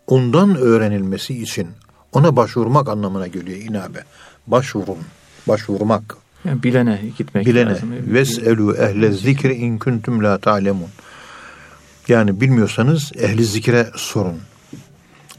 ondan 0.07 0.55
öğrenilmesi 0.55 1.41
için 1.41 1.67
ona 2.11 2.35
başvurmak 2.35 2.89
anlamına 2.89 3.27
geliyor 3.27 3.57
inabe. 3.57 4.03
Başvurun, 4.47 4.97
başvurmak. 5.47 6.17
Yani 6.45 6.63
bilene 6.63 7.01
gitmek 7.17 7.45
Bilene. 7.45 7.69
lazım. 7.69 7.89
Veselu 8.13 8.75
ehle 8.75 9.11
zikri 9.11 9.53
in 9.53 9.77
kuntum 9.77 10.23
la 10.23 10.37
ta'lemun. 10.37 10.89
Yani 12.07 12.41
bilmiyorsanız 12.41 13.11
ehli 13.19 13.45
zikre 13.45 13.87
sorun. 13.95 14.39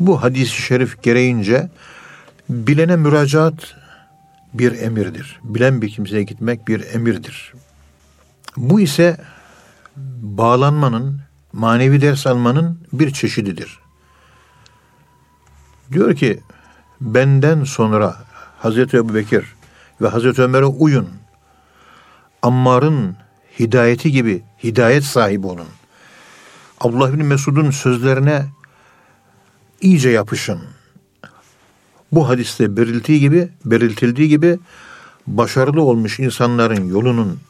Bu 0.01 0.23
hadis-i 0.23 0.63
şerif 0.63 1.03
gereğince 1.03 1.71
bilene 2.49 2.97
müracaat 2.97 3.75
bir 4.55 4.79
emirdir. 4.79 5.41
Bilen 5.45 5.83
bir 5.83 5.91
kimseye 5.91 6.23
gitmek 6.23 6.69
bir 6.69 6.95
emirdir. 6.95 7.53
Bu 8.57 8.81
ise 8.81 9.17
bağlanmanın, 10.23 11.21
manevi 11.53 12.01
ders 12.01 12.27
almanın 12.27 12.79
bir 12.93 13.11
çeşididir. 13.11 13.79
Diyor 15.93 16.15
ki 16.15 16.41
benden 17.01 17.65
sonra 17.65 18.17
Hazreti 18.59 18.97
Ebu 18.97 19.15
Bekir 19.15 19.45
ve 20.01 20.09
Hazreti 20.09 20.43
Ömer'e 20.43 20.65
uyun. 20.65 21.09
Ammar'ın 22.43 23.17
hidayeti 23.59 24.13
gibi 24.13 24.43
hidayet 24.65 25.05
sahibi 25.05 25.47
olun. 25.47 25.67
Abdullah 26.81 27.13
bin 27.13 27.25
Mesud'un 27.25 27.71
sözlerine 27.71 28.47
iyice 29.81 30.11
yapışın. 30.11 30.61
Bu 32.13 32.29
hadiste 32.29 32.77
belirtildiği 32.77 33.21
gibi, 33.21 33.49
belirtildiği 33.65 34.29
gibi 34.29 34.59
başarılı 35.27 35.83
olmuş 35.83 36.19
insanların 36.19 36.89
yolunun 36.89 37.41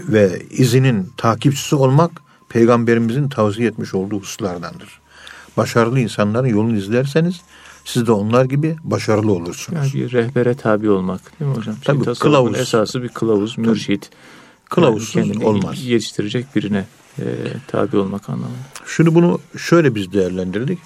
ve 0.00 0.42
izinin 0.50 1.12
takipçisi 1.16 1.74
olmak 1.76 2.10
peygamberimizin 2.48 3.28
tavsiye 3.28 3.68
etmiş 3.68 3.94
olduğu 3.94 4.20
hususlardandır. 4.20 5.00
Başarılı 5.56 6.00
insanların 6.00 6.48
yolunu 6.48 6.76
izlerseniz 6.76 7.40
siz 7.84 8.06
de 8.06 8.12
onlar 8.12 8.44
gibi 8.44 8.76
başarılı 8.84 9.32
olursunuz. 9.32 9.94
Yani 9.94 10.04
bir 10.04 10.12
rehbere 10.12 10.54
tabi 10.54 10.90
olmak 10.90 11.40
değil 11.40 11.50
mi 11.50 11.56
hocam? 11.56 11.76
Tabii, 11.84 11.98
tasavvufun 11.98 12.22
kılavuz. 12.22 12.58
esası 12.58 13.02
bir 13.02 13.08
kılavuz, 13.08 13.58
mürşit. 13.58 14.10
Kılavuzsuz 14.68 15.28
Yani 15.28 15.44
olmaz. 15.44 15.84
Yetiştirecek 15.84 16.56
birine 16.56 16.84
e, 17.18 17.24
tabi 17.66 17.96
olmak 17.96 18.28
anlamında. 18.28 18.58
Şimdi 18.86 19.14
bunu 19.14 19.40
şöyle 19.58 19.94
biz 19.94 20.12
değerlendirdik. 20.12 20.78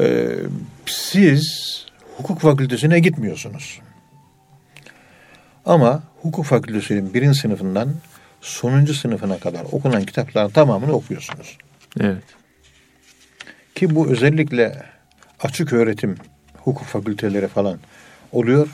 Ee, 0.00 0.38
siz 0.86 1.46
hukuk 2.16 2.40
fakültesine 2.40 3.00
gitmiyorsunuz. 3.00 3.80
Ama 5.66 6.02
hukuk 6.22 6.44
fakültesinin 6.44 7.14
birinci 7.14 7.38
sınıfından 7.38 7.94
sonuncu 8.40 8.94
sınıfına 8.94 9.38
kadar 9.38 9.64
okunan 9.72 10.04
kitapların 10.04 10.50
tamamını 10.50 10.92
okuyorsunuz. 10.92 11.58
Evet. 12.00 12.24
Ki 13.74 13.94
bu 13.94 14.08
özellikle 14.08 14.82
açık 15.40 15.72
öğretim 15.72 16.16
hukuk 16.56 16.86
fakülteleri 16.86 17.48
falan 17.48 17.78
oluyor. 18.32 18.68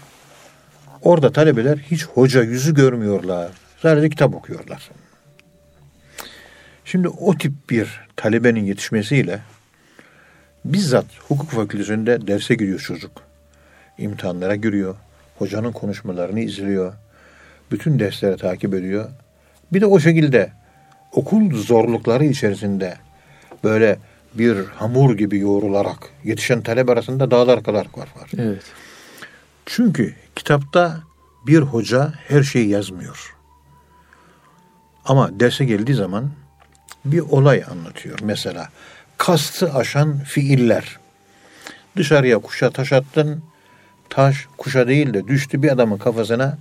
Orada 1.03 1.33
talebeler 1.33 1.77
hiç 1.77 2.07
hoca 2.07 2.43
yüzü 2.43 2.75
görmüyorlar. 2.75 3.53
Sadece 3.83 4.11
kitap 4.11 4.35
okuyorlar. 4.35 4.91
Şimdi 6.85 7.09
o 7.09 7.35
tip 7.35 7.53
bir 7.71 8.01
talebenin 8.17 8.65
yetişmesiyle 8.65 9.41
bizzat 10.65 11.07
hukuk 11.29 11.51
fakültesinde 11.51 12.27
derse 12.27 12.55
giriyor 12.55 12.81
çocuk. 12.81 13.13
İmtihanlara 13.99 14.57
giriyor. 14.57 14.97
Hocanın 15.39 15.73
konuşmalarını 15.73 16.41
izliyor. 16.41 16.93
Bütün 17.71 17.99
dersleri 17.99 18.37
takip 18.37 18.75
ediyor. 18.75 19.11
Bir 19.73 19.81
de 19.81 19.87
o 19.87 20.01
şekilde 20.01 20.53
okul 21.13 21.55
zorlukları 21.55 22.25
içerisinde 22.25 22.97
böyle 23.65 23.99
bir 24.38 24.64
hamur 24.64 25.16
gibi 25.16 25.38
yoğrularak 25.38 26.11
yetişen 26.24 26.62
talep 26.62 26.90
arasında 26.90 27.31
dağlar 27.31 27.62
kadar 27.62 27.87
var 27.96 28.09
var. 28.16 28.31
Evet. 28.38 28.62
Çünkü 29.66 30.14
kitapta 30.37 31.01
bir 31.46 31.61
hoca 31.61 32.12
her 32.29 32.42
şeyi 32.42 32.68
yazmıyor. 32.68 33.37
Ama 35.05 35.40
derse 35.40 35.64
geldiği 35.64 35.94
zaman 35.94 36.31
bir 37.05 37.20
olay 37.20 37.64
anlatıyor. 37.70 38.18
Mesela 38.22 38.68
kastı 39.18 39.74
aşan 39.74 40.18
fiiller. 40.18 40.98
Dışarıya 41.96 42.38
kuşa 42.38 42.70
taş 42.70 42.92
attın, 42.92 43.42
taş 44.11 44.46
kuşa 44.59 44.88
değil 44.88 45.14
de 45.14 45.29
düştü 45.29 45.62
bir 45.62 45.72
adamın 45.72 45.98
kafasına 45.98 46.59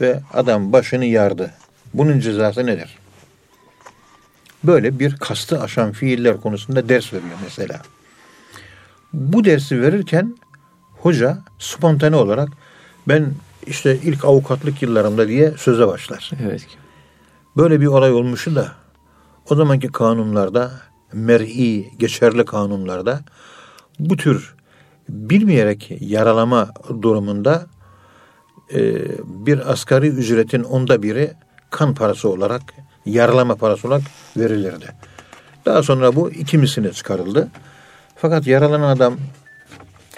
ve 0.00 0.20
adam 0.32 0.72
başını 0.72 1.04
yardı. 1.04 1.50
Bunun 1.94 2.20
cezası 2.20 2.66
nedir? 2.66 2.98
Böyle 4.64 4.98
bir 4.98 5.16
kastı 5.16 5.60
aşan 5.60 5.92
fiiller 5.92 6.40
konusunda 6.40 6.88
ders 6.88 7.12
veriyor 7.12 7.38
mesela. 7.44 7.82
Bu 9.12 9.44
dersi 9.44 9.82
verirken 9.82 10.36
hoca 10.90 11.38
spontane 11.58 12.16
olarak 12.16 12.48
ben 13.08 13.32
işte 13.66 13.98
ilk 14.04 14.24
avukatlık 14.24 14.82
yıllarımda 14.82 15.28
diye 15.28 15.54
söze 15.56 15.86
başlar. 15.86 16.30
Evet. 16.42 16.66
Böyle 17.56 17.80
bir 17.80 17.86
olay 17.86 18.12
olmuştu 18.12 18.54
da 18.54 18.72
o 19.50 19.54
zamanki 19.54 19.88
kanunlarda 19.88 20.72
mer'i 21.12 21.90
geçerli 21.98 22.44
kanunlarda 22.44 23.20
bu 23.98 24.16
tür 24.16 24.54
bilmeyerek 25.08 25.96
yaralama 26.00 26.68
durumunda 27.02 27.66
e, 28.74 28.94
bir 29.24 29.72
asgari 29.72 30.08
ücretin 30.08 30.62
onda 30.62 31.02
biri 31.02 31.32
kan 31.70 31.94
parası 31.94 32.28
olarak 32.28 32.62
yaralama 33.06 33.54
parası 33.54 33.88
olarak 33.88 34.02
verilirdi. 34.36 34.86
Daha 35.66 35.82
sonra 35.82 36.16
bu 36.16 36.30
iki 36.30 36.58
misline 36.58 36.92
çıkarıldı. 36.92 37.48
Fakat 38.16 38.46
yaralanan 38.46 38.88
adam 38.88 39.16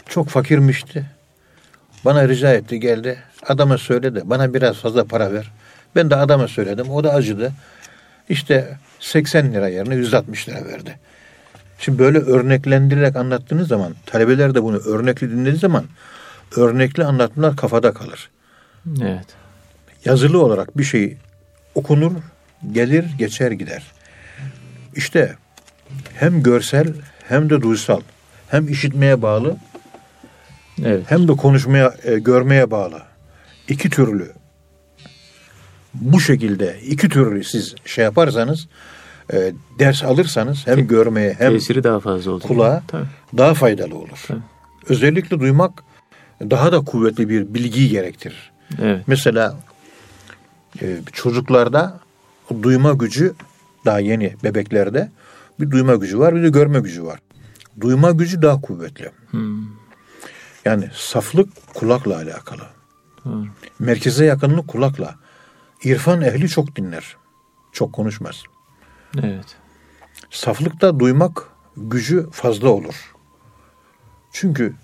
çok 0.08 0.28
fakirmişti. 0.28 1.06
Bana 2.04 2.28
rica 2.28 2.52
etti 2.52 2.80
geldi. 2.80 3.18
Adama 3.46 3.78
söyledi. 3.78 4.22
Bana 4.24 4.54
biraz 4.54 4.76
fazla 4.76 5.04
para 5.04 5.32
ver. 5.32 5.50
Ben 5.96 6.10
de 6.10 6.16
adama 6.16 6.48
söyledim. 6.48 6.90
O 6.90 7.04
da 7.04 7.14
acıdı. 7.14 7.52
İşte 8.28 8.78
80 9.00 9.52
lira 9.52 9.68
yerine 9.68 9.94
160 9.94 10.48
lira 10.48 10.64
verdi. 10.64 10.98
Şimdi 11.78 11.98
böyle 11.98 12.18
örneklendirerek 12.18 13.16
anlattığınız 13.16 13.68
zaman, 13.68 13.94
talebeler 14.06 14.54
de 14.54 14.62
bunu 14.62 14.76
örnekli 14.76 15.30
dinlediği 15.30 15.60
zaman 15.60 15.84
örnekli 16.56 17.04
anlatımlar 17.04 17.56
kafada 17.56 17.92
kalır. 17.92 18.30
Evet. 19.02 19.26
Yazılı 20.04 20.44
olarak 20.44 20.78
bir 20.78 20.84
şey 20.84 21.16
okunur, 21.74 22.12
gelir, 22.72 23.04
geçer 23.18 23.50
gider. 23.50 23.82
İşte 24.96 25.34
hem 26.14 26.42
görsel 26.42 26.88
hem 27.28 27.50
de 27.50 27.62
duysal, 27.62 28.00
hem 28.48 28.68
işitmeye 28.68 29.22
bağlı 29.22 29.56
Evet. 30.84 31.02
hem 31.08 31.28
de 31.28 31.32
konuşmaya, 31.32 31.94
e, 32.04 32.18
görmeye 32.18 32.70
bağlı. 32.70 33.02
İki 33.68 33.90
türlü. 33.90 34.32
Bu 35.94 36.20
şekilde 36.20 36.80
iki 36.86 37.08
türlü 37.08 37.44
siz 37.44 37.74
şey 37.84 38.04
yaparsanız, 38.04 38.68
e, 39.32 39.52
ders 39.78 40.04
alırsanız 40.04 40.66
hem 40.66 40.86
görmeye 40.88 41.34
hem 41.38 41.52
Tesiri 41.52 41.84
daha 41.84 42.00
fazla 42.00 42.30
olacak. 42.30 42.48
kulağa 42.48 42.82
Tabii. 42.88 43.06
daha 43.36 43.54
faydalı 43.54 43.94
olur. 43.96 44.24
Tabii. 44.28 44.40
Özellikle 44.88 45.40
duymak 45.40 45.82
daha 46.40 46.72
da 46.72 46.80
kuvvetli 46.80 47.28
bir 47.28 47.54
bilgiyi 47.54 47.88
gerektirir. 47.88 48.50
Evet. 48.82 49.04
Mesela 49.06 49.56
e, 50.82 50.96
çocuklarda 51.12 52.00
duyma 52.62 52.92
gücü 52.92 53.34
daha 53.84 54.00
yeni 54.00 54.34
bebeklerde 54.44 55.10
bir 55.60 55.70
duyma 55.70 55.94
gücü 55.94 56.18
var 56.18 56.34
bir 56.34 56.42
de 56.42 56.48
görme 56.48 56.80
gücü 56.80 57.04
var. 57.04 57.20
Duyma 57.80 58.10
gücü 58.10 58.42
daha 58.42 58.60
kuvvetli. 58.60 59.10
Hmm. 59.30 59.66
Yani 60.64 60.90
saflık 60.94 61.74
kulakla 61.74 62.16
alakalı. 62.16 62.62
Doğru. 63.24 63.46
Merkeze 63.78 64.24
yakınlık 64.24 64.68
kulakla. 64.68 65.14
İrfan 65.84 66.22
ehli 66.22 66.48
çok 66.48 66.76
dinler. 66.76 67.16
Çok 67.72 67.92
konuşmaz. 67.92 68.42
Evet. 69.22 69.56
Saflıkta 70.30 71.00
duymak 71.00 71.48
gücü 71.76 72.30
fazla 72.30 72.68
olur. 72.68 73.14
Çünkü 74.32 74.74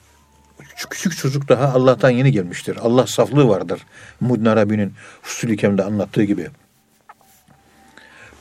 küçük, 0.90 1.16
çocuk 1.16 1.49
daha 1.49 1.64
Allah'tan 1.64 2.11
yeni 2.11 2.33
gelmiştir. 2.33 2.79
Allah 2.83 3.07
saflığı 3.07 3.49
vardır. 3.49 3.87
Mudin 4.21 4.44
Arabi'nin 4.44 4.92
Fusul 5.23 5.49
Hikem'de 5.49 5.85
anlattığı 5.85 6.23
gibi. 6.23 6.51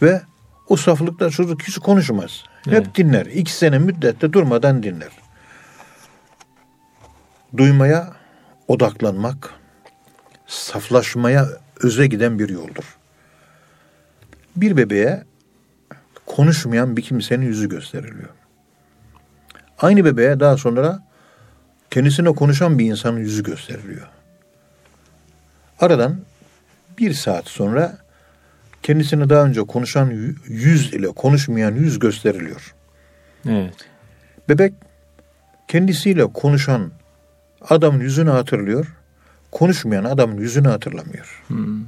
Ve 0.01 0.21
o 0.67 0.75
saflıkta 0.77 1.29
çocuk 1.29 1.61
hiç 1.63 1.77
konuşmaz. 1.77 2.43
Hep 2.65 2.73
Evet. 2.73 2.95
dinler. 2.95 3.25
İki 3.25 3.51
sene 3.51 3.79
müddette 3.79 4.33
durmadan 4.33 4.83
dinler. 4.83 5.09
Duymaya 7.57 8.13
odaklanmak, 8.67 9.53
saflaşmaya 10.47 11.47
öze 11.81 12.07
giden 12.07 12.39
bir 12.39 12.49
yoldur. 12.49 12.97
Bir 14.55 14.77
bebeğe 14.77 15.23
konuşmayan 16.25 16.97
bir 16.97 17.01
kimsenin 17.01 17.45
yüzü 17.45 17.69
gösteriliyor. 17.69 18.29
Aynı 19.79 20.05
bebeğe 20.05 20.39
daha 20.39 20.57
sonra 20.57 21.03
kendisine 21.91 22.29
konuşan 22.35 22.79
bir 22.79 22.85
insanın 22.85 23.19
yüzü 23.19 23.43
gösteriliyor. 23.43 24.07
Aradan 25.79 26.19
bir 26.97 27.13
saat 27.13 27.47
sonra 27.47 27.97
kendisine 28.87 29.29
daha 29.29 29.45
önce 29.45 29.61
konuşan 29.61 30.11
yü- 30.11 30.35
yüz 30.47 30.93
ile 30.93 31.07
konuşmayan 31.07 31.75
yüz 31.75 31.99
gösteriliyor. 31.99 32.75
Evet. 33.49 33.73
Bebek 34.49 34.73
kendisiyle 35.67 36.25
konuşan 36.33 36.91
adamın 37.69 37.99
yüzünü 37.99 38.29
hatırlıyor, 38.29 38.95
konuşmayan 39.51 40.03
adamın 40.03 40.37
yüzünü 40.37 40.67
hatırlamıyor. 40.67 41.43
Hmm. 41.47 41.83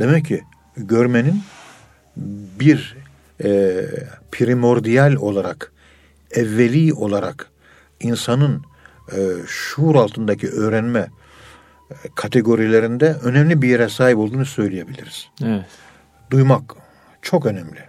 Demek 0.00 0.26
ki 0.26 0.42
görmenin 0.76 1.42
bir 2.60 2.96
e, 3.44 3.82
primordial 4.32 5.12
olarak, 5.12 5.72
evveli 6.30 6.92
olarak 6.92 7.50
insanın 8.00 8.62
e, 9.12 9.18
şuur 9.46 9.94
altındaki 9.94 10.48
öğrenme 10.48 11.08
kategorilerinde 12.14 13.16
önemli 13.22 13.62
bir 13.62 13.68
yere 13.68 13.88
sahip 13.88 14.18
olduğunu 14.18 14.46
söyleyebiliriz. 14.46 15.28
Evet. 15.44 15.64
Duymak 16.30 16.76
çok 17.22 17.46
önemli. 17.46 17.80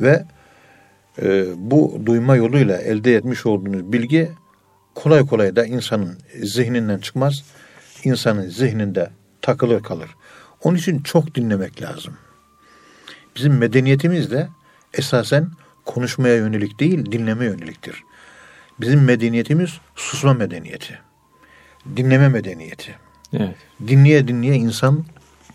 Ve 0.00 0.24
e, 1.22 1.46
bu 1.56 2.02
duyma 2.06 2.36
yoluyla 2.36 2.76
elde 2.76 3.14
etmiş 3.14 3.46
olduğunuz 3.46 3.92
bilgi 3.92 4.30
kolay 4.94 5.26
kolay 5.26 5.56
da 5.56 5.64
insanın 5.64 6.18
zihninden 6.42 6.98
çıkmaz. 6.98 7.44
İnsanın 8.04 8.48
zihninde 8.48 9.10
takılır 9.42 9.82
kalır. 9.82 10.10
Onun 10.64 10.76
için 10.76 11.02
çok 11.02 11.34
dinlemek 11.34 11.82
lazım. 11.82 12.14
Bizim 13.36 13.58
medeniyetimiz 13.58 14.30
de 14.30 14.48
esasen 14.94 15.50
konuşmaya 15.84 16.36
yönelik 16.36 16.80
değil, 16.80 17.12
dinleme 17.12 17.44
yöneliktir. 17.44 18.02
Bizim 18.80 19.04
medeniyetimiz 19.04 19.80
susma 19.96 20.34
medeniyeti. 20.34 20.98
Dinleme 21.96 22.28
medeniyeti. 22.28 22.94
Evet. 23.32 23.56
Dinleye 23.88 24.28
dinleye 24.28 24.56
insan 24.56 25.04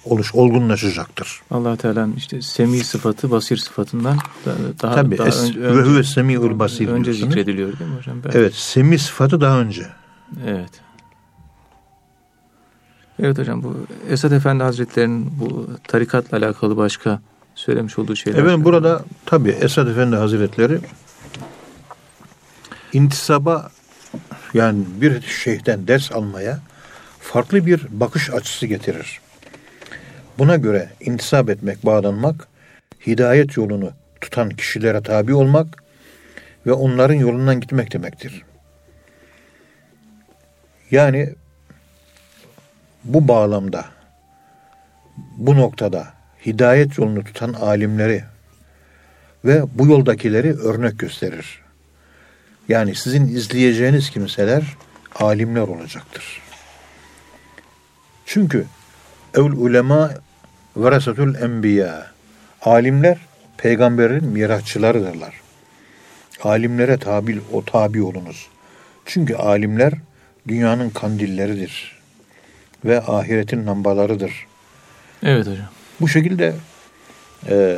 oluş 0.06 0.36
olgunlaşacaktır. 0.36 1.42
allah 1.52 1.76
Teala'nın 1.78 2.14
işte 2.16 2.42
semi 2.42 2.78
sıfatı 2.84 3.32
basir 3.32 3.58
sıfatından 3.58 4.18
da- 4.46 4.56
daha, 4.82 4.96
Tabii. 4.96 5.18
daha 5.18 5.28
es- 5.28 5.48
önce, 5.50 5.62
ve 5.62 5.82
huve 5.82 6.04
semi'ul 6.04 6.60
basir 6.60 6.88
önce 6.88 7.14
zikrediliyor 7.14 7.80
değil 7.80 7.92
mi 7.92 7.98
hocam? 7.98 8.18
Ben- 8.24 8.32
Evet, 8.34 8.54
semi 8.56 9.00
sıfatı 9.00 9.42
daha 9.42 9.60
önce. 9.60 9.88
Evet. 10.48 10.70
Evet 13.20 13.38
hocam 13.38 13.64
bu 13.64 13.76
Esad 14.10 14.32
Efendi 14.32 14.64
Hazretleri'nin 14.64 15.32
bu 15.40 15.70
tarikatla 15.88 16.38
alakalı 16.38 16.78
başka 16.78 17.22
söylemiş 17.56 18.00
olduğu 18.00 18.16
şeyler. 18.16 18.40
Efendim 18.40 18.66
burada 18.66 19.06
tabii 19.26 19.50
Esad 19.50 19.88
Efendi 19.88 20.16
Hazretleri 20.16 20.80
intisaba 22.94 23.72
yani 24.54 24.86
bir 25.02 25.22
şeyhten 25.22 25.88
ders 25.88 26.12
almaya 26.12 26.60
farklı 27.20 27.66
bir 27.66 27.88
bakış 27.90 28.30
açısı 28.30 28.66
getirir. 28.66 29.22
Buna 30.38 30.56
göre 30.56 30.90
intisap 31.00 31.50
etmek, 31.50 31.86
bağlanmak, 31.86 32.48
hidayet 33.08 33.58
yolunu 33.58 33.92
tutan 34.22 34.50
kişilere 34.50 35.02
tabi 35.02 35.34
olmak 35.34 35.84
ve 36.66 36.72
onların 36.72 37.14
yolundan 37.16 37.60
gitmek 37.62 37.94
demektir. 37.94 38.44
Yani 40.92 41.30
bu 43.04 43.28
bağlamda, 43.28 43.86
bu 45.38 45.56
noktada 45.56 46.14
hidayet 46.46 46.98
yolunu 46.98 47.24
tutan 47.24 47.54
alimleri 47.54 48.24
ve 49.46 49.64
bu 49.76 49.88
yoldakileri 49.88 50.54
örnek 50.54 51.00
gösterir. 51.00 51.63
Yani 52.70 52.96
sizin 52.96 53.28
izleyeceğiniz 53.28 54.10
kimseler 54.10 54.64
alimler 55.16 55.62
olacaktır. 55.62 56.42
Çünkü 58.26 58.66
evl 59.34 59.52
ulema 59.52 60.12
verasatul 60.78 61.36
enbiya. 61.36 62.14
Alimler 62.62 63.18
peygamberin 63.58 64.26
mirasçılarıdırlar. 64.26 65.34
Alimlere 66.44 66.98
tabi 66.98 67.42
o 67.52 67.66
tabi 67.66 68.04
olunuz. 68.04 68.48
Çünkü 69.06 69.36
alimler 69.36 69.94
dünyanın 70.48 70.90
kandilleridir 70.90 72.00
ve 72.86 73.02
ahiretin 73.02 73.68
lambalarıdır. 73.68 74.46
Evet 75.24 75.48
hocam. 75.48 75.68
Bu 76.02 76.08
şekilde 76.08 76.54
e, 77.50 77.78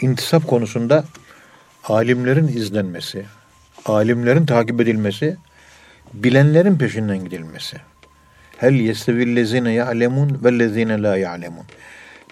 intisap 0.00 0.46
konusunda 0.46 1.04
alimlerin 1.84 2.48
izlenmesi, 2.48 3.24
alimlerin 3.84 4.46
takip 4.46 4.80
edilmesi, 4.80 5.36
bilenlerin 6.14 6.78
peşinden 6.78 7.24
gidilmesi. 7.24 7.76
Hel 8.58 8.74
yestevillezine 8.74 9.72
ya'lemun 9.72 10.40
vellezine 10.44 11.02
la 11.02 11.16
ya'lemun. 11.16 11.64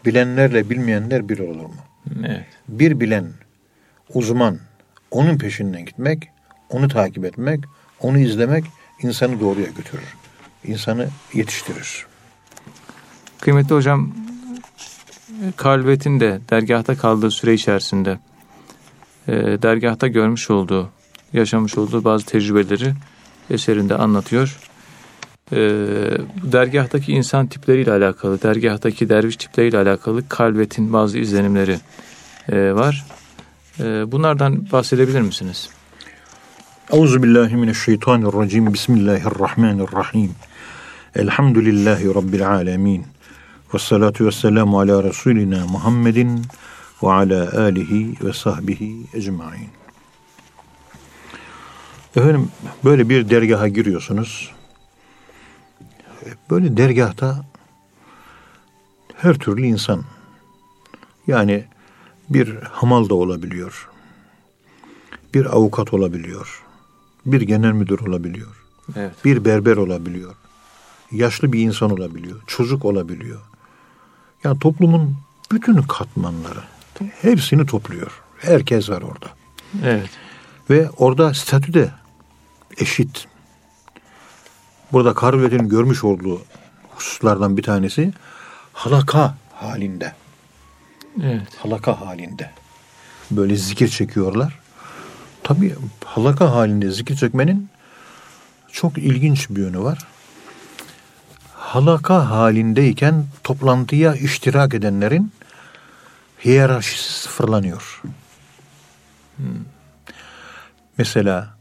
Bilenlerle 0.05 0.71
bilmeyenler 0.71 1.29
bir 1.29 1.39
olur 1.39 1.67
mu? 1.67 1.77
Evet. 2.25 2.47
Bir 2.69 3.01
bilen 3.01 3.27
uzman 4.15 4.59
onun 5.11 5.39
peşinden 5.39 5.85
gitmek, 5.85 6.29
onu 6.71 6.89
takip 6.89 7.25
etmek, 7.25 7.65
onu 8.01 8.19
izlemek 8.19 8.65
insanı 9.03 9.41
doğruya 9.41 9.67
götürür. 9.67 10.17
İnsanı 10.65 11.09
yetiştirir. 11.35 12.07
Kıymetli 13.41 13.75
hocam, 13.75 14.15
Kalvet'in 15.57 16.21
de 16.21 16.41
dergahta 16.51 16.97
kaldığı 16.97 17.31
süre 17.31 17.55
içerisinde 17.55 18.19
e, 19.29 19.33
dergahta 19.35 20.09
görmüş 20.09 20.51
olduğu, 20.51 20.91
yaşamış 21.33 21.79
olduğu 21.79 22.05
bazı 22.05 22.27
tecrübeleri 22.27 22.95
eserinde 23.51 23.95
anlatıyor. 23.95 24.59
E, 25.53 25.59
dergahtaki 26.43 27.13
insan 27.13 27.47
tipleriyle 27.47 27.93
alakalı, 27.93 28.43
dergahtaki 28.43 29.09
derviş 29.09 29.37
tipleriyle 29.37 29.79
alakalı 29.79 30.29
Kalvet'in 30.29 30.93
bazı 30.93 31.19
izlenimleri 31.19 31.79
e, 32.49 32.75
var. 32.75 33.07
E, 33.81 34.13
bunlardan 34.13 34.67
bahsedebilir 34.73 35.21
misiniz? 35.21 35.71
Euzu 36.93 37.23
billahi 37.23 37.57
mineşşeytanirracim. 37.57 38.75
Bismillahirrahmanirrahim. 38.75 40.31
Elhamdülillahi 41.17 42.15
rabbil 42.15 42.49
alamin. 42.49 43.05
Ve 43.75 43.79
salatu 43.79 44.27
ve 44.27 44.33
selamu 44.33 44.81
ala 44.81 45.05
Resulina 45.05 45.67
Muhammedin 45.67 46.43
ve 47.03 47.13
ala 47.13 47.61
alihi 47.61 48.15
ve 48.25 48.33
sahbihi 48.33 49.07
ecmain. 49.15 49.82
Efendim 52.17 52.49
böyle 52.85 53.09
bir 53.09 53.31
dergaha 53.31 53.69
giriyorsunuz. 53.69 54.53
Böyle 56.51 56.77
dergahta 56.77 57.45
her 59.17 59.35
türlü 59.35 59.67
insan 59.67 60.05
yani 61.27 61.65
bir 62.29 62.57
hamal 62.57 63.09
da 63.09 63.15
olabiliyor. 63.15 63.89
Bir 65.35 65.47
avukat 65.47 65.95
olabiliyor. 65.95 66.63
Bir 67.27 67.41
genel 67.41 67.73
müdür 67.73 67.99
olabiliyor. 67.99 68.65
Evet. 68.97 69.25
Bir 69.25 69.45
berber 69.45 69.77
olabiliyor. 69.77 70.35
Yaşlı 71.13 71.53
bir 71.53 71.61
insan 71.61 71.91
olabiliyor. 71.91 72.41
Çocuk 72.47 72.85
olabiliyor. 72.85 73.41
Yani 74.45 74.59
toplumun 74.59 75.17
bütün 75.53 75.83
katmanları 75.83 76.61
hepsini 77.21 77.67
topluyor. 77.67 78.23
Herkes 78.39 78.91
var 78.91 79.03
orada. 79.03 79.27
Evet. 79.85 80.11
Ve 80.71 80.91
orada 80.91 81.35
statü 81.35 81.75
de 81.75 81.91
eşit. 82.79 83.29
Burada 84.93 85.15
Karvet'in 85.15 85.69
görmüş 85.69 86.05
olduğu 86.05 86.43
hususlardan 86.91 87.57
bir 87.57 87.63
tanesi 87.63 88.13
halaka 88.73 89.35
halinde. 89.55 90.13
Evet. 91.23 91.57
Halaka 91.59 92.01
halinde. 92.01 92.51
Böyle 93.31 93.57
zikir 93.57 93.89
çekiyorlar. 93.89 94.59
Tabii 95.43 95.75
halaka 96.05 96.55
halinde 96.55 96.91
zikir 96.91 97.17
çekmenin 97.17 97.69
çok 98.73 98.99
ilginç 98.99 99.51
bir 99.51 99.61
yönü 99.61 99.79
var. 99.79 99.99
Halaka 101.55 102.31
halindeyken 102.31 103.27
toplantıya 103.45 104.15
iştirak 104.15 104.75
edenlerin 104.75 105.33
hiyerarşisi 106.45 107.13
sıfırlanıyor. 107.13 108.03
Mesela 110.99 111.55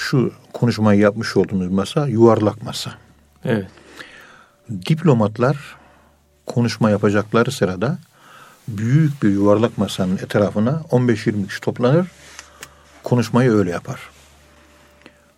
şu 0.00 0.32
konuşmayı 0.52 1.00
yapmış 1.00 1.36
olduğumuz 1.36 1.68
masa 1.68 2.06
yuvarlak 2.06 2.62
masa. 2.62 2.94
Evet. 3.44 3.66
Diplomatlar 4.70 5.56
konuşma 6.46 6.90
yapacakları 6.90 7.52
sırada 7.52 7.98
büyük 8.68 9.22
bir 9.22 9.28
yuvarlak 9.28 9.78
masanın 9.78 10.16
etrafına 10.16 10.82
15-20 10.90 11.46
kişi 11.46 11.60
toplanır. 11.60 12.06
Konuşmayı 13.02 13.50
öyle 13.50 13.70
yapar. 13.70 14.00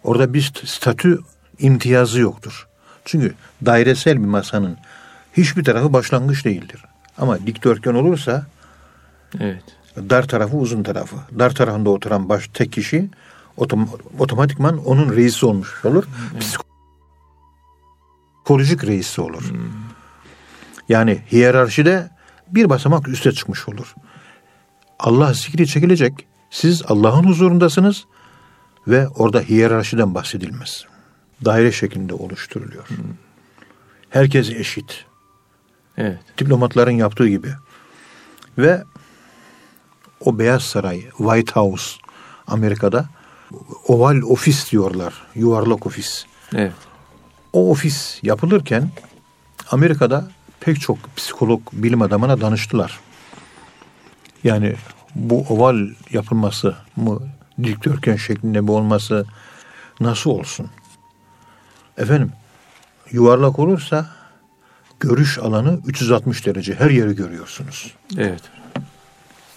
Orada 0.04 0.34
bir 0.34 0.52
statü 0.64 1.18
imtiyazı 1.58 2.20
yoktur. 2.20 2.68
Çünkü 3.04 3.34
dairesel 3.66 4.16
bir 4.16 4.28
masanın 4.28 4.76
hiçbir 5.36 5.64
tarafı 5.64 5.92
başlangıç 5.92 6.44
değildir. 6.44 6.84
Ama 7.18 7.46
dikdörtgen 7.46 7.94
olursa 7.94 8.46
Evet. 9.40 9.64
dar 9.96 10.28
tarafı 10.28 10.56
uzun 10.56 10.82
tarafı. 10.82 11.16
Dar 11.38 11.54
tarafında 11.54 11.90
oturan 11.90 12.28
baş 12.28 12.48
tek 12.54 12.72
kişi 12.72 13.10
otom- 13.56 14.00
otomatikman 14.18 14.84
onun 14.84 15.16
reisi 15.16 15.46
olmuş 15.46 15.84
olur. 15.84 16.04
Psikolojik 18.44 18.84
reisi 18.84 19.20
olur. 19.20 19.52
Yani 20.88 21.22
hiyerarşide 21.32 22.10
bir 22.48 22.70
basamak 22.70 23.08
üste 23.08 23.32
çıkmış 23.32 23.68
olur. 23.68 23.94
Allah 24.98 25.32
zikri 25.32 25.66
çekilecek. 25.66 26.26
Siz 26.50 26.82
Allah'ın 26.88 27.24
huzurundasınız 27.24 28.04
ve 28.88 29.08
orada 29.08 29.40
hiyerarşiden 29.40 30.14
bahsedilmez. 30.14 30.84
Daire 31.44 31.72
şeklinde 31.72 32.14
oluşturuluyor. 32.14 32.88
Herkes 34.10 34.50
eşit. 34.50 35.04
Evet. 35.96 36.18
Diplomatların 36.38 36.90
yaptığı 36.90 37.28
gibi. 37.28 37.48
Ve 38.58 38.84
o 40.20 40.38
Beyaz 40.38 40.62
Saray, 40.62 41.00
White 41.00 41.52
House 41.52 41.96
Amerika'da 42.46 43.08
oval 43.88 44.22
ofis 44.22 44.72
diyorlar. 44.72 45.14
Yuvarlak 45.34 45.86
ofis. 45.86 46.24
Evet. 46.54 46.72
O 47.52 47.70
ofis 47.70 48.18
yapılırken 48.22 48.90
Amerika'da 49.70 50.30
pek 50.60 50.80
çok 50.80 51.16
psikolog, 51.16 51.60
bilim 51.72 52.02
adamına 52.02 52.40
danıştılar. 52.40 53.00
Yani 54.44 54.74
bu 55.14 55.46
oval 55.48 55.88
yapılması 56.10 56.76
mı, 56.96 57.20
dikdörtgen 57.62 58.16
şeklinde 58.16 58.60
mi 58.60 58.70
olması 58.70 59.26
nasıl 60.00 60.30
olsun? 60.30 60.70
Efendim, 61.98 62.32
yuvarlak 63.10 63.58
olursa 63.58 64.06
görüş 65.00 65.38
alanı 65.38 65.80
360 65.86 66.46
derece 66.46 66.74
her 66.74 66.90
yeri 66.90 67.16
görüyorsunuz. 67.16 67.94
Evet. 68.18 68.42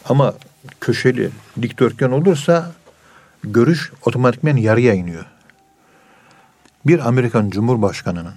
Ama 0.10 0.34
köşeli 0.82 1.30
dikdörtgen 1.62 2.12
olursa 2.12 2.72
görüş 3.54 3.92
otomatikmen 4.06 4.56
yarıya 4.58 4.94
iniyor. 4.94 5.26
Bir 6.86 7.08
Amerikan 7.08 7.50
Cumhurbaşkanı'nın 7.50 8.34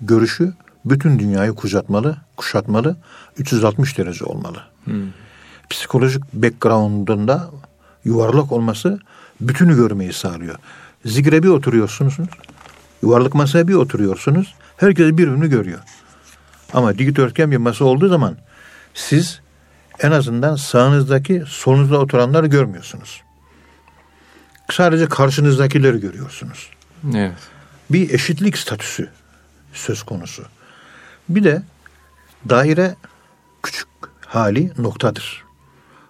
görüşü 0.00 0.52
bütün 0.84 1.18
dünyayı 1.18 1.52
kuşatmalı, 1.54 2.16
kuşatmalı, 2.36 2.96
360 3.38 3.98
derece 3.98 4.24
olmalı. 4.24 4.62
Psikolojik 5.70 6.22
background'unda 6.32 7.50
yuvarlak 8.04 8.52
olması 8.52 9.00
bütünü 9.40 9.76
görmeyi 9.76 10.12
sağlıyor. 10.12 10.56
Zikre 11.04 11.42
bir 11.42 11.48
oturuyorsunuz, 11.48 12.14
yuvarlak 13.02 13.34
masaya 13.34 13.68
bir 13.68 13.74
oturuyorsunuz, 13.74 14.54
herkes 14.76 15.06
birbirini 15.06 15.48
görüyor. 15.48 15.78
Ama 16.72 16.98
dikdörtgen 16.98 17.50
bir 17.50 17.56
masa 17.56 17.84
olduğu 17.84 18.08
zaman 18.08 18.36
siz 18.94 19.40
en 20.00 20.10
azından 20.10 20.56
sağınızdaki 20.56 21.44
solunuzda 21.46 21.98
oturanları 21.98 22.46
görmüyorsunuz. 22.46 23.22
Sadece 24.72 25.08
karşınızdakileri 25.08 26.00
görüyorsunuz. 26.00 26.70
Evet. 27.14 27.34
Bir 27.90 28.10
eşitlik 28.10 28.58
statüsü 28.58 29.10
söz 29.72 30.02
konusu. 30.02 30.42
Bir 31.28 31.44
de 31.44 31.62
daire 32.48 32.94
küçük 33.62 33.88
hali 34.26 34.72
noktadır. 34.78 35.44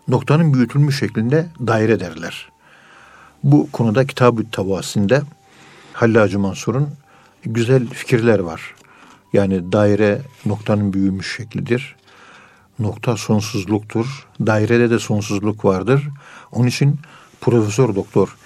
Noktanın 0.09 0.55
büyütülmüş 0.55 0.99
şeklinde 0.99 1.49
daire 1.67 2.01
derler. 2.01 2.49
Bu 3.43 3.73
konuda 3.73 4.07
Kitab-ı 4.07 4.51
Tavasinde 4.51 5.23
Hallacı 5.93 6.39
Mansur'un 6.39 6.89
güzel 7.45 7.87
fikirler 7.87 8.39
var. 8.39 8.75
Yani 9.33 9.73
daire 9.73 10.23
noktanın 10.47 10.93
büyümüş 10.93 11.37
şeklidir. 11.37 11.97
Nokta 12.79 13.17
sonsuzluktur. 13.17 14.27
Dairede 14.47 14.91
de 14.91 14.99
sonsuzluk 14.99 15.65
vardır. 15.65 16.09
Onun 16.53 16.67
için 16.67 17.01
Profesör 17.41 17.95
Doktor 17.95 18.37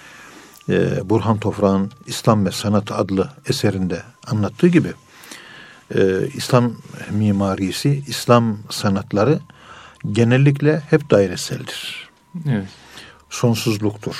e, 0.69 1.09
Burhan 1.09 1.37
Tofrağ'ın 1.37 1.91
İslam 2.05 2.45
ve 2.45 2.51
Sanat 2.51 2.91
adlı 2.91 3.29
eserinde 3.47 4.03
anlattığı 4.27 4.67
gibi 4.67 4.93
e, 5.95 6.27
İslam 6.33 6.73
mimarisi, 7.11 8.03
İslam 8.07 8.57
sanatları 8.69 9.39
genellikle 10.11 10.79
hep 10.89 11.09
daireseldir. 11.09 12.09
Evet. 12.49 12.67
Sonsuzluktur. 13.29 14.15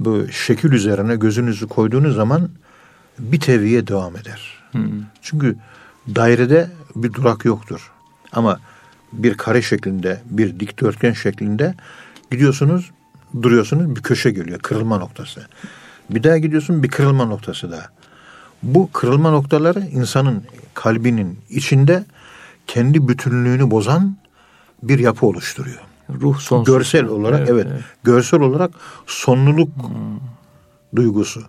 Bu 0.00 0.28
şekil 0.28 0.72
üzerine 0.72 1.16
gözünüzü 1.16 1.68
koyduğunuz 1.68 2.14
zaman 2.14 2.50
bir 3.18 3.40
teviye 3.40 3.86
devam 3.86 4.16
eder. 4.16 4.58
Çünkü 5.22 5.56
dairede 6.14 6.70
bir 6.96 7.12
durak 7.12 7.44
yoktur. 7.44 7.90
Ama 8.32 8.60
bir 9.12 9.36
kare 9.36 9.62
şeklinde, 9.62 10.22
bir 10.24 10.60
dikdörtgen 10.60 11.12
şeklinde 11.12 11.74
gidiyorsunuz, 12.30 12.90
duruyorsunuz, 13.42 13.96
bir 13.96 14.02
köşe 14.02 14.30
geliyor, 14.30 14.58
kırılma 14.58 14.98
noktası. 14.98 15.46
Bir 16.10 16.22
daha 16.22 16.38
gidiyorsun, 16.38 16.82
bir 16.82 16.88
kırılma 16.88 17.24
noktası 17.24 17.72
daha. 17.72 17.88
Bu 18.62 18.92
kırılma 18.92 19.30
noktaları 19.30 19.80
insanın 19.80 20.44
kalbinin 20.74 21.38
içinde 21.50 22.04
kendi 22.66 23.08
bütünlüğünü 23.08 23.70
bozan 23.70 24.16
bir 24.82 24.98
yapı 24.98 25.26
oluşturuyor. 25.26 25.80
Ruh 26.20 26.38
sonsuz. 26.38 26.74
Görsel 26.74 27.04
olarak 27.04 27.48
evet, 27.48 27.66
evet. 27.70 27.82
Görsel 28.04 28.40
olarak 28.40 28.70
sonluluk 29.06 29.68
duygusu. 30.96 31.42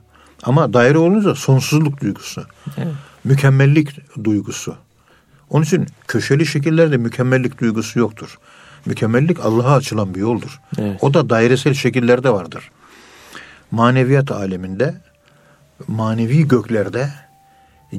Ama 0.43 0.73
daire 0.73 0.97
olunca 0.97 1.35
sonsuzluk 1.35 2.01
duygusu. 2.01 2.45
Evet. 2.77 2.93
Mükemmellik 3.23 4.23
duygusu. 4.23 4.75
Onun 5.49 5.63
için 5.63 5.87
köşeli 6.07 6.45
şekillerde 6.45 6.97
mükemmellik 6.97 7.61
duygusu 7.61 7.99
yoktur. 7.99 8.37
Mükemmellik 8.85 9.39
Allah'a 9.39 9.75
açılan 9.75 10.15
bir 10.15 10.19
yoldur. 10.19 10.61
Evet. 10.79 11.03
O 11.03 11.13
da 11.13 11.29
dairesel 11.29 11.73
şekillerde 11.73 12.29
vardır. 12.29 12.71
Maneviyat 13.71 14.31
aleminde, 14.31 14.95
manevi 15.87 16.47
göklerde 16.47 17.09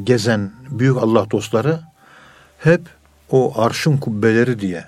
gezen 0.05 0.53
büyük 0.71 0.97
Allah 0.97 1.31
dostları 1.31 1.81
hep 2.59 2.81
o 3.31 3.63
arşın 3.63 3.97
kubbeleri 3.97 4.61
diye 4.61 4.85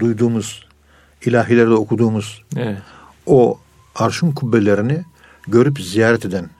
duyduğumuz, 0.00 0.66
ilahilerde 1.24 1.74
okuduğumuz 1.74 2.42
Evet. 2.56 2.78
o 3.26 3.58
arşın 3.94 4.32
kubbelerini 4.32 5.04
görüp 5.48 5.80
ziyaret 5.80 6.24
eden, 6.24 6.50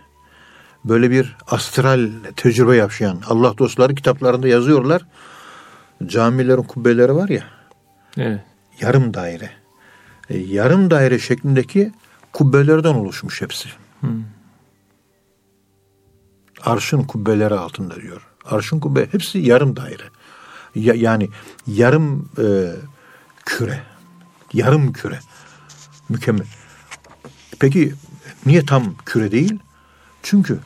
böyle 0.85 1.11
bir 1.11 1.37
astral 1.47 2.11
tecrübe 2.37 2.77
yaşayan 2.77 3.21
Allah 3.29 3.59
dostları 3.59 3.95
kitaplarında 3.95 4.49
yazıyorlar. 4.49 5.03
Camilerin 6.07 6.63
kubbeleri 6.63 7.15
var 7.15 7.29
ya, 7.29 7.45
Evet. 8.17 8.41
Yarım 8.81 9.15
daire. 9.15 9.51
E, 10.31 10.39
yarım 10.39 10.91
daire 10.91 11.19
şeklindeki 11.19 11.93
kubbelerden 12.33 12.95
oluşmuş 12.95 13.43
hepsi. 13.43 13.69
Hmm. 14.01 14.25
Arşın 16.65 17.03
kubbeleri 17.03 17.55
altında 17.55 17.97
diyor. 17.97 18.27
Arşın 18.45 18.81
kubbe 18.81 19.13
hepsi 19.13 19.39
yarım 19.39 19.77
daire. 19.77 20.03
Ya, 20.75 20.95
yani 20.95 21.29
yarım 21.67 22.29
e, 22.39 22.73
küre. 23.45 23.83
Yarım 24.53 24.93
küre. 24.93 25.19
Mükemmel. 26.09 26.47
Peki 27.61 27.95
niye 28.47 28.67
tam 28.67 28.95
küre 29.07 29.33
değil? 29.33 29.59
Çünkü 30.23 30.59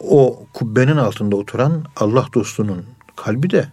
o 0.00 0.46
kubbenin 0.52 0.96
altında 0.96 1.36
oturan 1.36 1.84
Allah 1.96 2.26
dostunun 2.34 2.86
kalbi 3.16 3.50
de 3.50 3.68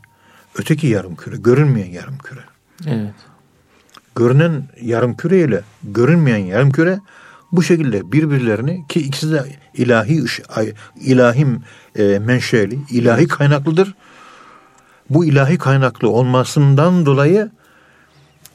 öteki 0.56 0.88
yarım 0.88 1.16
küre, 1.16 1.36
görünmeyen 1.38 1.92
yarım 1.92 2.18
küre. 2.18 2.42
Evet. 2.88 3.14
Görünen 4.20 4.64
yarım 4.82 5.18
küre 5.18 5.40
ile 5.40 5.62
görünmeyen 5.84 6.38
yarım 6.38 6.72
küre 6.72 7.00
bu 7.52 7.64
şekilde 7.64 8.12
birbirlerini 8.12 8.88
ki 8.88 9.00
ikisi 9.00 9.32
de 9.32 9.46
ilahi 9.74 10.26
ilahim 11.02 11.64
e, 11.96 12.20
menşeli, 12.20 12.80
ilahi 12.90 13.28
kaynaklıdır. 13.28 13.94
Bu 15.10 15.26
ilahi 15.26 15.58
kaynaklı 15.58 16.10
olmasından 16.10 17.06
dolayı 17.06 17.52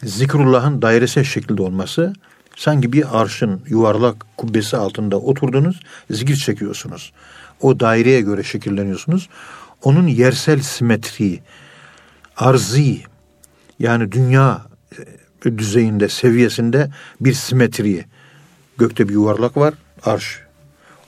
zikrullahın 0.03 0.83
dairesel 0.83 1.25
şekilde 1.25 1.63
olması 1.63 2.13
sanki 2.57 2.93
bir 2.93 3.21
arşın 3.21 3.63
yuvarlak 3.69 4.27
kubbesi 4.37 4.77
altında 4.77 5.21
oturdunuz, 5.21 5.81
zikir 6.11 6.37
çekiyorsunuz. 6.37 7.13
O 7.61 7.81
daireye 7.81 8.21
göre 8.21 8.43
şekilleniyorsunuz. 8.43 9.29
Onun 9.83 10.07
yersel 10.07 10.61
simetriği, 10.61 11.43
arzi 12.37 13.01
yani 13.79 14.13
dünya 14.13 14.74
düzeyinde, 15.45 16.09
seviyesinde 16.09 16.91
bir 17.21 17.33
simetriyi. 17.33 18.05
Gökte 18.79 19.09
bir 19.09 19.13
yuvarlak 19.13 19.57
var, 19.57 19.75
arş. 20.03 20.41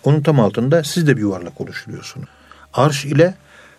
Onun 0.04 0.22
tam 0.22 0.40
altında 0.40 0.84
siz 0.84 1.06
de 1.06 1.16
bir 1.16 1.20
yuvarlak 1.20 1.60
oluşturuyorsunuz. 1.60 2.28
Arş 2.72 3.04
ile 3.04 3.34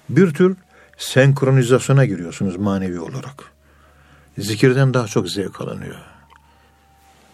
bir 0.10 0.34
tür 0.34 0.56
senkronizasyona 0.98 2.06
giriyorsunuz 2.06 2.56
manevi 2.56 3.00
olarak. 3.00 3.44
Zikirden 4.38 4.94
daha 4.94 5.08
çok 5.08 5.30
zevk 5.30 5.62
alınıyor. 5.62 5.96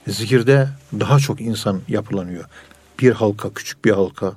Zikirde 0.08 0.68
daha 1.00 1.20
çok 1.20 1.42
insan 1.42 1.82
yapılanıyor. 1.88 2.46
Bir 3.00 3.12
halka, 3.12 3.54
küçük 3.54 3.86
bir 3.86 3.92
halka, 3.92 4.34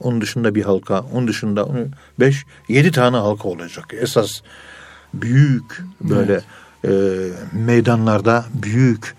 onun 0.00 0.20
dışında 0.20 0.54
bir 0.54 0.62
halka, 0.62 1.00
onun 1.00 1.28
dışında 1.28 1.68
beş, 2.20 2.44
yedi 2.68 2.90
tane 2.90 3.16
halka 3.16 3.48
olacak. 3.48 3.94
Esas 4.00 4.40
büyük 5.14 5.82
böyle 6.00 6.40
e, 6.84 6.90
meydanlarda 7.52 8.44
büyük 8.54 9.14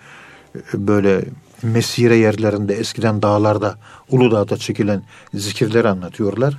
e, 0.56 0.88
böyle 0.88 1.26
mesire 1.64 2.16
yerlerinde 2.16 2.76
eskiden 2.76 3.22
dağlarda 3.22 3.78
Uludağ'da 4.10 4.58
çekilen 4.58 5.04
zikirleri 5.34 5.88
anlatıyorlar. 5.88 6.58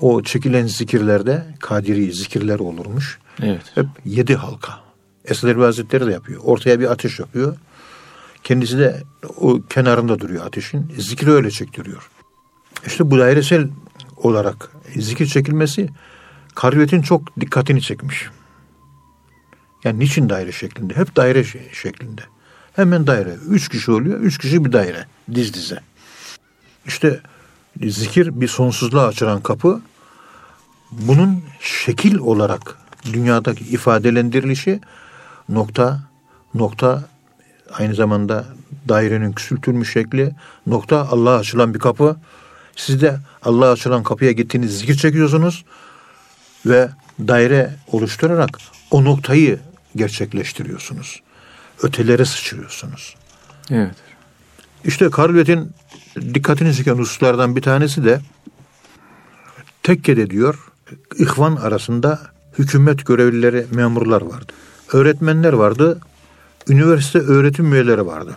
O 0.00 0.22
çekilen 0.22 0.66
zikirlerde 0.66 1.44
Kadiri 1.60 2.12
zikirler 2.12 2.58
olurmuş. 2.58 3.18
Evet. 3.42 3.62
Hep 3.74 3.86
yedi 4.04 4.36
halka. 4.36 4.72
Esad 5.24 5.48
Erbil 5.48 5.62
Hazretleri 5.62 6.06
de 6.06 6.12
yapıyor. 6.12 6.40
Ortaya 6.44 6.80
bir 6.80 6.90
ateş 6.90 7.18
yapıyor. 7.18 7.56
Kendisi 8.44 8.78
de 8.78 9.02
o 9.36 9.60
kenarında 9.70 10.20
duruyor 10.20 10.46
ateşin. 10.46 10.92
Zikri 10.98 11.30
öyle 11.30 11.50
çektiriyor. 11.50 12.10
İşte 12.86 13.10
bu 13.10 13.18
dairesel 13.18 13.68
olarak 14.16 14.70
zikir 14.96 15.26
çekilmesi 15.26 15.88
Karvet'in 16.54 17.02
çok 17.02 17.40
dikkatini 17.40 17.82
çekmiş. 17.82 18.30
Yani 19.84 19.98
niçin 19.98 20.28
daire 20.28 20.52
şeklinde? 20.52 20.96
Hep 20.96 21.16
daire 21.16 21.40
şe- 21.40 21.74
şeklinde. 21.74 22.22
Hemen 22.72 23.06
daire. 23.06 23.34
Üç 23.48 23.68
kişi 23.68 23.90
oluyor. 23.90 24.20
Üç 24.20 24.38
kişi 24.38 24.64
bir 24.64 24.72
daire. 24.72 25.06
Diz 25.34 25.54
dize. 25.54 25.80
İşte 26.86 27.20
zikir 27.86 28.40
bir 28.40 28.48
sonsuzluğa 28.48 29.06
açılan 29.06 29.40
kapı. 29.40 29.80
Bunun 30.90 31.42
şekil 31.60 32.18
olarak 32.18 32.76
dünyadaki 33.12 33.64
ifadelendirilişi 33.64 34.80
nokta, 35.48 36.00
nokta 36.54 37.04
aynı 37.72 37.94
zamanda 37.94 38.46
dairenin 38.88 39.32
küçültülmüş 39.32 39.92
şekli, 39.92 40.34
nokta 40.66 41.08
Allah'a 41.10 41.38
açılan 41.38 41.74
bir 41.74 41.78
kapı. 41.78 42.16
Siz 42.76 43.02
de 43.02 43.18
Allah'a 43.42 43.72
açılan 43.72 44.02
kapıya 44.02 44.32
gittiğiniz 44.32 44.78
zikir 44.78 44.94
çekiyorsunuz 44.94 45.64
ve 46.66 46.88
daire 47.20 47.74
oluşturarak 47.92 48.58
o 48.90 49.04
noktayı 49.04 49.58
gerçekleştiriyorsunuz. 49.96 51.22
Ötelere 51.82 52.24
sıçrıyorsunuz. 52.24 53.16
Evet. 53.70 53.94
İşte 54.84 55.10
Karvet'in 55.10 55.72
dikkatini 56.34 56.74
çeken 56.74 56.94
hususlardan 56.94 57.56
bir 57.56 57.62
tanesi 57.62 58.04
de 58.04 58.20
tekkede 59.82 60.30
diyor 60.30 60.68
ihvan 61.18 61.56
arasında 61.56 62.20
hükümet 62.58 63.06
görevlileri, 63.06 63.66
memurlar 63.70 64.22
vardı. 64.22 64.52
Öğretmenler 64.92 65.52
vardı, 65.52 66.00
üniversite 66.68 67.18
öğretim 67.18 67.72
üyeleri 67.72 68.06
vardı. 68.06 68.36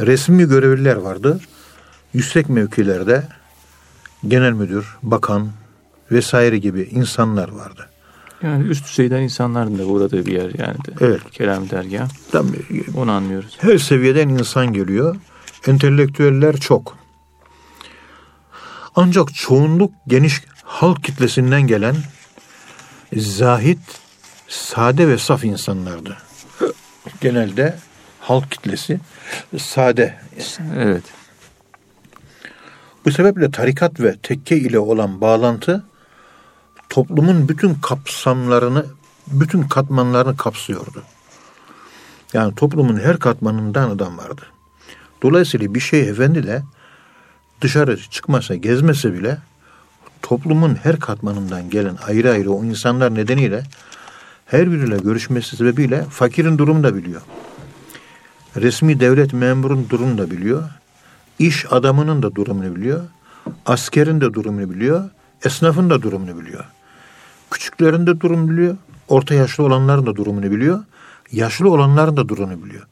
Resmi 0.00 0.48
görevliler 0.48 0.96
vardı. 0.96 1.40
Yüksek 2.14 2.48
mevkilerde 2.48 3.28
genel 4.28 4.52
müdür, 4.52 4.96
bakan 5.02 5.52
vesaire 6.10 6.58
gibi 6.58 6.82
insanlar 6.82 7.48
vardı. 7.48 7.88
Yani 8.42 8.68
üst 8.68 8.88
düzeyden 8.88 9.22
insanların 9.22 9.78
da 9.78 9.84
uğradığı 9.84 10.26
bir 10.26 10.32
yer 10.32 10.50
yani 10.58 10.76
de. 10.84 10.92
Evet. 11.00 11.30
Kelam 11.30 11.70
dergah. 11.70 12.08
Tam 12.32 12.46
Onu 12.96 13.12
anlıyoruz. 13.12 13.58
her 13.60 13.78
seviyeden 13.78 14.28
insan 14.28 14.72
geliyor. 14.72 15.16
Entelektüeller 15.66 16.56
çok. 16.56 16.98
Ancak 18.96 19.34
çoğunluk 19.34 19.92
geniş 20.06 20.42
halk 20.64 21.04
kitlesinden 21.04 21.62
gelen 21.62 21.96
zahit, 23.16 23.78
sade 24.48 25.08
ve 25.08 25.18
saf 25.18 25.44
insanlardı. 25.44 26.16
Genelde 27.20 27.76
halk 28.20 28.50
kitlesi 28.50 29.00
sade. 29.58 30.14
Evet. 30.76 31.04
Bu 33.04 33.10
sebeple 33.10 33.50
tarikat 33.50 34.00
ve 34.00 34.16
tekke 34.16 34.56
ile 34.56 34.78
olan 34.78 35.20
bağlantı 35.20 35.84
toplumun 36.92 37.48
bütün 37.48 37.74
kapsamlarını, 37.74 38.86
bütün 39.26 39.62
katmanlarını 39.62 40.36
kapsıyordu. 40.36 41.02
Yani 42.32 42.54
toplumun 42.54 43.00
her 43.00 43.18
katmanından 43.18 43.90
adam 43.90 44.18
vardı. 44.18 44.42
Dolayısıyla 45.22 45.74
bir 45.74 45.80
şey 45.80 46.08
efendi 46.08 46.46
de 46.46 46.62
dışarı 47.60 48.00
çıkmasa, 48.10 48.54
gezmese 48.54 49.14
bile 49.14 49.38
toplumun 50.22 50.74
her 50.74 51.00
katmanından 51.00 51.70
gelen 51.70 51.96
ayrı 52.06 52.30
ayrı 52.30 52.52
o 52.52 52.64
insanlar 52.64 53.14
nedeniyle 53.14 53.62
her 54.46 54.72
biriyle 54.72 54.96
görüşmesi 54.96 55.56
sebebiyle 55.56 56.04
fakirin 56.10 56.58
durumunu 56.58 56.84
da 56.84 56.94
biliyor. 56.94 57.22
Resmi 58.56 59.00
devlet 59.00 59.32
memurun 59.32 59.86
durumunu 59.90 60.18
da 60.18 60.30
biliyor. 60.30 60.62
İş 61.38 61.72
adamının 61.72 62.22
da 62.22 62.34
durumunu 62.34 62.76
biliyor. 62.76 63.00
Askerin 63.66 64.20
de 64.20 64.34
durumunu 64.34 64.70
biliyor. 64.70 65.10
Esnafın 65.44 65.90
da 65.90 66.02
durumunu 66.02 66.40
biliyor. 66.40 66.64
Küçüklerin 67.52 68.06
de 68.06 68.20
durumunu 68.20 68.50
biliyor. 68.50 68.76
Orta 69.08 69.34
yaşlı 69.34 69.64
olanların 69.64 70.06
da 70.06 70.16
durumunu 70.16 70.50
biliyor. 70.50 70.84
Yaşlı 71.32 71.70
olanların 71.70 72.16
da 72.16 72.28
durumunu 72.28 72.64
biliyor. 72.64 72.86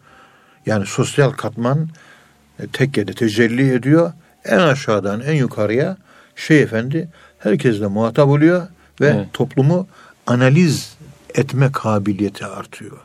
Yani 0.67 0.87
sosyal 0.87 1.31
katman 1.31 1.89
e, 2.59 2.67
tekkede 2.67 3.13
tecelli 3.13 3.73
ediyor. 3.73 4.13
En 4.45 4.59
aşağıdan 4.59 5.21
en 5.21 5.33
yukarıya 5.33 5.97
şey 6.37 6.63
efendi 6.63 7.09
herkesle 7.39 7.87
muhatap 7.87 8.29
oluyor 8.29 8.63
ve 9.01 9.07
Evet. 9.07 9.27
toplumu 9.33 9.87
analiz 10.27 10.97
etme 11.35 11.73
kabiliyeti 11.73 12.47
artıyor. 12.47 12.97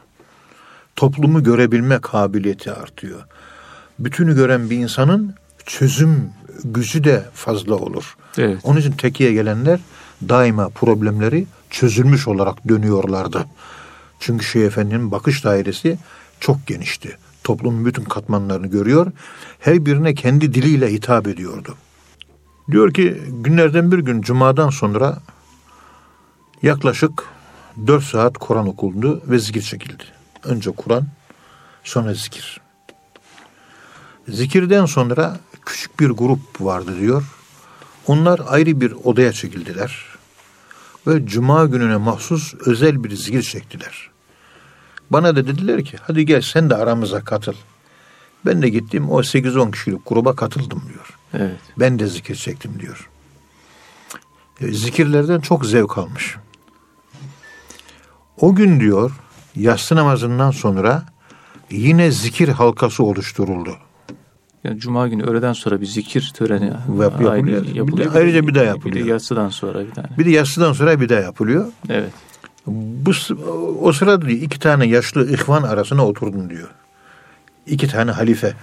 toplumu 0.95 1.43
görebilme 1.43 1.99
kabiliyeti 2.01 2.71
artıyor. 2.71 3.23
Bütünü 3.99 4.35
gören 4.35 4.69
bir 4.69 4.77
insanın 4.77 5.35
çözüm 5.65 6.29
gücü 6.63 7.03
de 7.03 7.23
fazla 7.33 7.75
olur. 7.75 8.15
Evet. 8.37 8.57
Onun 8.63 8.79
için 8.79 8.91
tekiye 8.91 9.33
gelenler 9.33 9.79
daima 10.21 10.69
problemleri 10.69 11.47
çözülmüş 11.69 12.27
olarak 12.27 12.67
dönüyorlardı. 12.67 13.45
Çünkü 14.19 14.45
Şeyh 14.45 14.65
Efendi'nin 14.65 15.11
bakış 15.11 15.43
dairesi 15.43 15.97
çok 16.39 16.67
genişti. 16.67 17.17
Toplumun 17.43 17.85
bütün 17.85 18.03
katmanlarını 18.03 18.67
görüyor. 18.67 19.11
Her 19.59 19.85
birine 19.85 20.13
kendi 20.13 20.53
diliyle 20.53 20.93
hitap 20.93 21.27
ediyordu. 21.27 21.75
Diyor 22.71 22.93
ki 22.93 23.21
günlerden 23.29 23.91
bir 23.91 23.99
gün 23.99 24.21
cumadan 24.21 24.69
sonra 24.69 25.17
yaklaşık 26.61 27.23
4 27.87 28.03
saat 28.03 28.37
Kur'an 28.37 28.67
okundu 28.67 29.21
ve 29.27 29.39
zikir 29.39 29.61
çekildi. 29.61 30.03
Önce 30.43 30.71
Kur'an 30.71 31.07
sonra 31.83 32.13
zikir. 32.13 32.61
Zikirden 34.27 34.85
sonra 34.85 35.39
küçük 35.65 35.99
bir 35.99 36.09
grup 36.09 36.61
vardı 36.61 36.99
diyor. 36.99 37.23
Onlar 38.07 38.41
ayrı 38.47 38.81
bir 38.81 38.91
odaya 38.91 39.33
çekildiler. 39.33 40.05
Ve 41.07 41.25
cuma 41.25 41.65
gününe 41.65 41.97
mahsus 41.97 42.53
özel 42.65 43.03
bir 43.03 43.15
zikir 43.15 43.41
çektiler. 43.41 44.09
Bana 45.09 45.35
da 45.35 45.47
dediler 45.47 45.85
ki 45.85 45.97
hadi 46.01 46.25
gel 46.25 46.41
sen 46.41 46.69
de 46.69 46.75
aramıza 46.75 47.23
katıl. 47.23 47.53
Ben 48.45 48.61
de 48.61 48.69
gittim 48.69 49.09
o 49.09 49.19
8-10 49.21 49.71
kişilik 49.71 50.05
gruba 50.05 50.35
katıldım 50.35 50.83
diyor. 50.93 51.17
Evet. 51.33 51.59
Ben 51.79 51.99
de 51.99 52.07
zikir 52.07 52.35
çektim 52.35 52.79
diyor. 52.79 53.09
E, 54.61 54.71
Zikirlerden 54.71 55.39
çok 55.39 55.65
zevk 55.65 55.97
almış. 55.97 56.35
O 58.37 58.55
gün 58.55 58.79
diyor 58.79 59.11
yatsı 59.55 59.95
namazından 59.95 60.51
sonra 60.51 61.05
yine 61.71 62.11
zikir 62.11 62.49
halkası 62.49 63.03
oluşturuldu. 63.03 63.77
Yani 64.65 64.79
Cuma 64.79 65.07
günü 65.07 65.23
öğleden 65.23 65.53
sonra 65.53 65.81
bir 65.81 65.85
zikir 65.85 66.31
töreni 66.33 66.65
Yap- 66.65 67.21
yapılıyor. 67.21 67.87
Bir 67.87 67.97
de 67.97 68.09
ayrıca 68.09 68.47
bir 68.47 68.55
daha 68.55 68.63
yapılıyor. 68.63 68.95
Bir 68.95 69.05
de 69.05 69.09
yatsıdan 69.09 69.49
sonra 69.49 69.85
bir 69.85 69.91
tane. 69.91 70.07
Bir 70.17 70.25
de 70.25 70.29
yatsıdan 70.29 70.73
sonra 70.73 71.01
bir 71.01 71.09
daha 71.09 71.19
yapılıyor. 71.19 71.65
Evet. 71.89 72.11
Bu 72.67 73.11
o 73.81 73.93
sırada 73.93 74.21
diyor 74.21 74.41
iki 74.41 74.59
tane 74.59 74.87
yaşlı 74.87 75.33
ihvan 75.33 75.63
arasına 75.63 76.07
oturdum 76.07 76.49
diyor. 76.49 76.69
İki 77.67 77.87
tane 77.87 78.11
halife. 78.11 78.53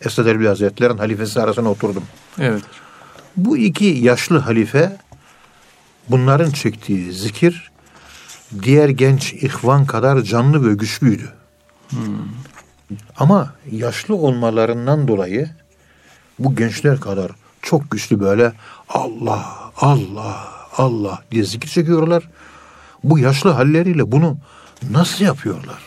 Esad 0.00 0.26
Erbil 0.26 0.46
Hazretleri'nin 0.46 0.98
halifesi 0.98 1.40
arasına 1.40 1.70
oturdum. 1.70 2.02
Evet. 2.38 2.62
Bu 3.36 3.56
iki 3.56 3.84
yaşlı 3.84 4.38
halife 4.38 4.96
bunların 6.08 6.50
çektiği 6.50 7.12
zikir 7.12 7.70
diğer 8.62 8.88
genç 8.88 9.32
ihvan 9.32 9.86
kadar 9.86 10.22
canlı 10.22 10.70
ve 10.70 10.74
güçlüydü. 10.74 11.32
Ama 13.16 13.54
yaşlı 13.70 14.14
olmalarından 14.14 15.08
dolayı 15.08 15.50
bu 16.38 16.56
gençler 16.56 17.00
kadar 17.00 17.32
çok 17.62 17.90
güçlü 17.90 18.20
böyle 18.20 18.52
Allah, 18.88 19.70
Allah, 19.76 20.48
Allah 20.76 21.22
diye 21.30 21.44
zikir 21.44 21.68
çekiyorlar. 21.68 22.28
Bu 23.04 23.18
yaşlı 23.18 23.50
halleriyle 23.50 24.12
bunu 24.12 24.38
nasıl 24.90 25.24
yapıyorlar? 25.24 25.78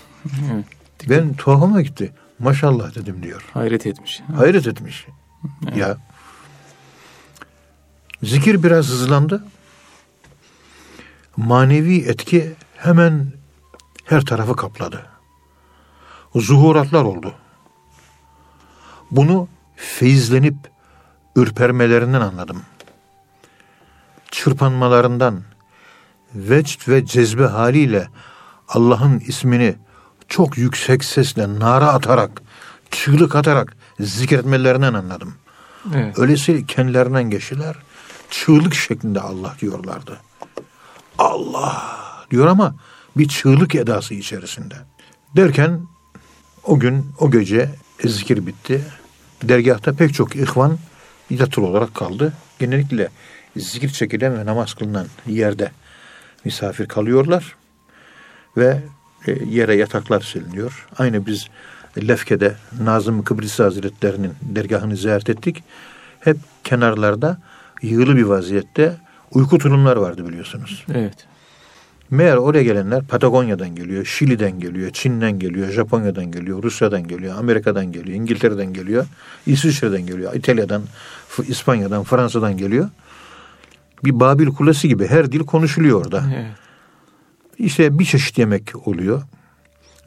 Evet. 0.53 0.65
Ben 1.09 1.33
tuhafıma 1.33 1.81
gitti. 1.81 2.13
Maşallah 2.39 2.95
dedim 2.95 3.23
diyor. 3.23 3.45
Hayret 3.53 3.87
etmiş. 3.87 4.21
Hayret 4.35 4.67
etmiş. 4.67 5.07
Ya 5.75 5.97
zikir 8.23 8.63
biraz 8.63 8.87
hızlandı. 8.87 9.43
Manevi 11.37 11.97
etki 11.97 12.53
hemen 12.77 13.31
her 14.05 14.21
tarafı 14.21 14.55
kapladı. 14.55 15.05
Zuhuratlar 16.35 17.03
oldu. 17.03 17.33
Bunu 19.11 19.47
feyizlenip 19.75 20.55
ürpermelerinden 21.35 22.21
anladım. 22.21 22.61
Çırpanmalarından, 24.31 25.41
vecd 26.35 26.87
ve 26.87 27.05
cezbe 27.05 27.45
haliyle 27.45 28.07
Allah'ın 28.67 29.19
ismini 29.19 29.75
çok 30.27 30.57
yüksek 30.57 31.03
sesle 31.03 31.59
nara 31.59 31.87
atarak, 31.87 32.41
çığlık 32.91 33.35
atarak 33.35 33.77
zikretmelerinden 33.99 34.93
anladım. 34.93 35.33
Evet. 35.95 36.19
Öylesi 36.19 36.65
kendilerinden 36.65 37.29
geçtiler. 37.29 37.75
Çığlık 38.29 38.73
şeklinde 38.73 39.19
Allah 39.19 39.55
diyorlardı. 39.61 40.17
Allah 41.17 41.83
diyor 42.31 42.47
ama 42.47 42.75
bir 43.17 43.27
çığlık 43.27 43.75
edası 43.75 44.13
içerisinde. 44.13 44.75
Derken 45.35 45.81
o 46.63 46.79
gün, 46.79 47.05
o 47.19 47.31
gece 47.31 47.69
zikir 48.05 48.47
bitti. 48.47 48.81
Dergahta 49.43 49.93
pek 49.93 50.13
çok 50.13 50.35
ihvan 50.35 50.77
yatılı 51.29 51.65
olarak 51.65 51.95
kaldı. 51.95 52.33
Genellikle 52.59 53.09
zikir 53.57 53.89
çekilen 53.89 54.37
ve 54.37 54.45
namaz 54.45 54.73
kılınan 54.73 55.07
yerde 55.27 55.71
misafir 56.45 56.85
kalıyorlar. 56.85 57.55
Ve 58.57 58.81
e, 59.27 59.31
yere 59.45 59.75
yataklar 59.75 60.21
siliniyor. 60.21 60.87
Aynı 60.97 61.25
biz 61.25 61.47
Lefke'de 61.97 62.55
Nazım 62.81 63.23
Kıbrıs 63.23 63.59
Hazretleri'nin 63.59 64.33
dergahını 64.41 64.97
ziyaret 64.97 65.29
ettik. 65.29 65.63
Hep 66.19 66.37
kenarlarda 66.63 67.37
yığılı 67.81 68.15
bir 68.15 68.23
vaziyette 68.23 68.95
uyku 69.31 69.57
tulumlar 69.57 69.97
vardı 69.97 70.27
biliyorsunuz. 70.27 70.85
Evet. 70.93 71.28
Meğer 72.11 72.35
oraya 72.35 72.63
gelenler 72.63 73.03
Patagonya'dan 73.03 73.75
geliyor, 73.75 74.05
Şili'den 74.05 74.59
geliyor, 74.59 74.91
Çin'den 74.93 75.39
geliyor, 75.39 75.69
Japonya'dan 75.71 76.31
geliyor, 76.31 76.63
Rusya'dan 76.63 77.07
geliyor, 77.07 77.37
Amerika'dan 77.37 77.91
geliyor, 77.91 78.17
İngiltere'den 78.17 78.73
geliyor, 78.73 79.05
İsviçre'den 79.45 80.05
geliyor, 80.05 80.33
İtalya'dan, 80.33 80.81
İspanya'dan, 81.47 82.03
Fransa'dan 82.03 82.57
geliyor. 82.57 82.89
Bir 84.03 84.19
Babil 84.19 84.47
Kulesi 84.47 84.87
gibi 84.87 85.07
her 85.07 85.31
dil 85.31 85.39
konuşuluyor 85.39 86.05
orada. 86.05 86.23
Evet. 86.35 86.51
İşte 87.57 87.99
bir 87.99 88.05
çeşit 88.05 88.37
yemek 88.37 88.87
oluyor 88.87 89.21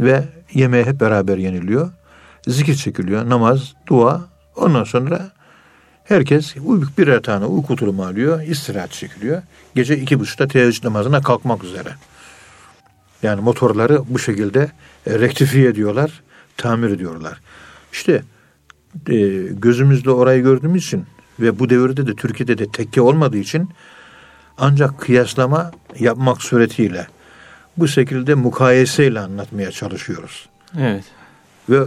ve 0.01 0.25
yemeğe 0.55 0.85
hep 0.85 1.01
beraber 1.01 1.39
yeniliyor. 1.39 1.91
Zikir 2.47 2.75
çekiliyor, 2.75 3.29
namaz, 3.29 3.73
dua. 3.87 4.21
Ondan 4.57 4.85
sonra 4.85 5.31
herkes 6.05 6.57
birer 6.99 7.23
tane 7.23 7.45
uyku 7.45 7.77
tulumu 7.77 8.05
alıyor, 8.05 8.43
istirahat 8.43 8.93
çekiliyor. 8.93 9.43
Gece 9.75 9.99
iki 9.99 10.21
buçukta 10.21 10.49
teheccüd 10.49 10.85
namazına 10.85 11.23
kalkmak 11.23 11.65
üzere. 11.65 11.89
Yani 13.23 13.41
motorları 13.41 14.03
bu 14.09 14.19
şekilde 14.19 14.71
e, 15.07 15.19
rektifiye 15.19 15.69
ediyorlar, 15.69 16.23
tamir 16.57 16.91
ediyorlar. 16.91 17.41
İşte 17.93 18.23
e, 19.09 19.17
gözümüzle 19.51 20.11
orayı 20.11 20.43
gördüğümüz 20.43 20.85
için 20.85 21.07
ve 21.41 21.59
bu 21.59 21.71
devirde 21.71 22.07
de 22.07 22.15
Türkiye'de 22.15 22.59
de 22.59 22.67
tekke 22.67 23.01
olmadığı 23.01 23.39
için 23.39 23.69
ancak 24.59 25.01
kıyaslama 25.01 25.71
yapmak 25.99 26.43
suretiyle 26.43 27.07
bu 27.77 27.89
şekilde 27.89 28.35
mukayeseyle 28.35 29.21
anlatmaya 29.21 29.71
çalışıyoruz. 29.71 30.49
Evet. 30.79 31.05
Ve 31.71 31.81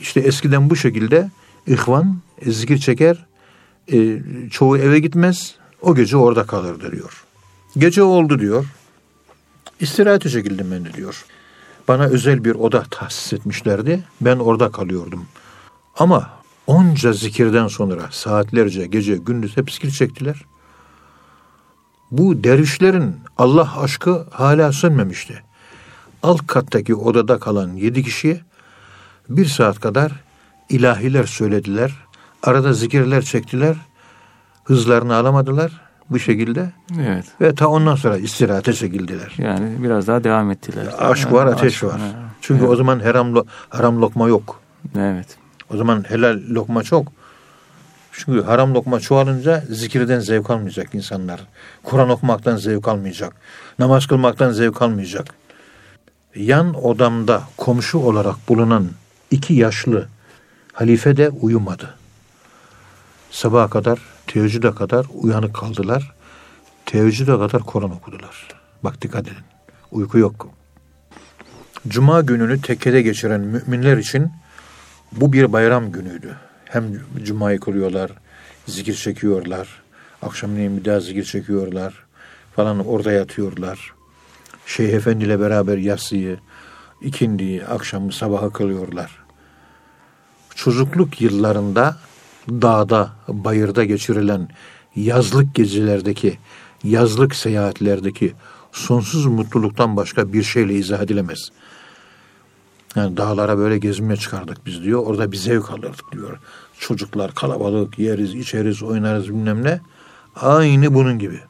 işte 0.00 0.20
eskiden 0.20 0.70
bu 0.70 0.76
şekilde 0.76 1.30
ihvan 1.66 2.20
e, 2.42 2.50
zikir 2.50 2.78
çeker, 2.78 3.26
e, 3.92 4.18
çoğu 4.50 4.78
eve 4.78 4.98
gitmez, 4.98 5.54
o 5.82 5.94
gece 5.94 6.16
orada 6.16 6.46
kalırdı 6.46 6.92
diyor. 6.92 7.24
Gece 7.78 8.02
oldu 8.02 8.38
diyor, 8.38 8.64
istirahate 9.80 10.28
çekildim 10.28 10.70
ben 10.70 10.84
de 10.84 10.92
diyor. 10.92 11.24
Bana 11.88 12.04
özel 12.04 12.44
bir 12.44 12.54
oda 12.54 12.84
tahsis 12.90 13.32
etmişlerdi, 13.32 14.04
ben 14.20 14.36
orada 14.36 14.70
kalıyordum. 14.70 15.26
Ama 15.98 16.30
onca 16.66 17.12
zikirden 17.12 17.66
sonra 17.66 18.08
saatlerce 18.10 18.86
gece 18.86 19.16
gündüz 19.16 19.56
hep 19.56 19.72
zikir 19.72 19.90
çektiler. 19.90 20.44
Bu 22.10 22.44
dervişlerin 22.44 23.16
Allah 23.38 23.80
aşkı 23.80 24.26
hala 24.30 24.72
sönmemişti. 24.72 25.42
Alt 26.22 26.46
kattaki 26.46 26.94
odada 26.94 27.38
kalan 27.38 27.72
yedi 27.72 28.02
kişi 28.02 28.40
bir 29.28 29.46
saat 29.46 29.80
kadar 29.80 30.12
ilahiler 30.68 31.24
söylediler. 31.24 31.92
Arada 32.42 32.72
zikirler 32.72 33.22
çektiler. 33.22 33.76
Hızlarını 34.64 35.14
alamadılar 35.14 35.80
bu 36.10 36.18
şekilde. 36.18 36.72
Evet. 37.00 37.24
Ve 37.40 37.54
ta 37.54 37.68
ondan 37.68 37.94
sonra 37.96 38.16
istirahate 38.16 38.72
çekildiler. 38.72 39.34
Yani 39.38 39.82
biraz 39.82 40.06
daha 40.06 40.24
devam 40.24 40.50
ettiler. 40.50 40.86
Aşk 40.98 41.32
var, 41.32 41.46
ateş 41.46 41.74
aşk- 41.82 41.86
var. 41.86 42.00
ha, 42.00 42.06
Çünkü 42.40 42.60
evet. 42.60 42.72
o 42.72 42.76
zaman 42.76 43.00
haram, 43.00 43.34
lo- 43.36 43.46
haram 43.68 44.00
lokma 44.02 44.28
yok. 44.28 44.60
Evet. 44.98 45.26
O 45.74 45.76
zaman 45.76 46.04
helal 46.08 46.40
lokma 46.50 46.82
çok. 46.82 47.12
Çünkü 48.12 48.42
haram 48.42 48.74
lokma 48.74 49.00
çoğalınca 49.00 49.64
zikirden 49.70 50.20
zevk 50.20 50.50
almayacak 50.50 50.94
insanlar. 50.94 51.40
Kur'an 51.82 52.10
okumaktan 52.10 52.56
zevk 52.56 52.88
almayacak. 52.88 53.32
Namaz 53.78 54.06
kılmaktan 54.06 54.52
zevk 54.52 54.82
almayacak. 54.82 55.26
Yan 56.36 56.84
odamda 56.84 57.42
komşu 57.56 57.98
olarak 57.98 58.36
bulunan 58.48 58.86
iki 59.30 59.54
yaşlı 59.54 60.08
halife 60.72 61.16
de 61.16 61.28
uyumadı. 61.30 61.94
Sabaha 63.30 63.70
kadar, 63.70 63.98
teheccüde 64.26 64.74
kadar 64.74 65.06
uyanık 65.14 65.54
kaldılar. 65.54 66.12
Teheccüde 66.86 67.38
kadar 67.38 67.62
Kur'an 67.62 67.90
okudular. 67.90 68.48
Bak 68.84 69.02
dikkat 69.02 69.26
edin. 69.26 69.44
Uyku 69.90 70.18
yok. 70.18 70.48
Cuma 71.88 72.20
gününü 72.20 72.60
tekkede 72.60 73.02
geçiren 73.02 73.40
müminler 73.40 73.96
için 73.96 74.30
bu 75.12 75.32
bir 75.32 75.52
bayram 75.52 75.92
günüydü. 75.92 76.36
Hem 76.64 76.84
cumayı 77.24 77.60
kılıyorlar, 77.60 78.10
zikir 78.66 78.94
çekiyorlar, 78.94 79.68
akşamleyin 80.22 80.76
bir 80.76 80.84
daha 80.84 81.00
zikir 81.00 81.24
çekiyorlar 81.24 81.94
falan 82.56 82.86
orada 82.86 83.12
yatıyorlar. 83.12 83.92
Şeyh 84.66 84.92
Efendi 84.92 85.24
ile 85.24 85.40
beraber 85.40 85.76
yatsıyı, 85.76 86.38
ikindiyi, 87.02 87.66
akşamı, 87.66 88.12
sabahı 88.12 88.52
kılıyorlar. 88.52 89.10
Çocukluk 90.54 91.20
yıllarında 91.20 91.96
dağda, 92.50 93.10
bayırda 93.28 93.84
geçirilen 93.84 94.48
yazlık 94.96 95.54
gezilerdeki, 95.54 96.38
yazlık 96.84 97.34
seyahatlerdeki 97.34 98.32
sonsuz 98.72 99.26
mutluluktan 99.26 99.96
başka 99.96 100.32
bir 100.32 100.42
şeyle 100.42 100.74
izah 100.74 101.02
edilemez. 101.02 101.50
Yani 102.96 103.16
dağlara 103.16 103.58
böyle 103.58 103.78
gezmeye 103.78 104.16
çıkardık 104.16 104.66
biz 104.66 104.82
diyor. 104.82 105.06
Orada 105.06 105.32
bir 105.32 105.36
zevk 105.36 105.70
alırdık 105.70 106.12
diyor. 106.12 106.38
Çocuklar 106.78 107.34
kalabalık 107.34 107.98
yeriz, 107.98 108.34
içeriz, 108.34 108.82
oynarız 108.82 109.28
bilmem 109.28 109.64
ne. 109.64 109.80
Aynı 110.36 110.94
bunun 110.94 111.18
gibi. 111.18 111.40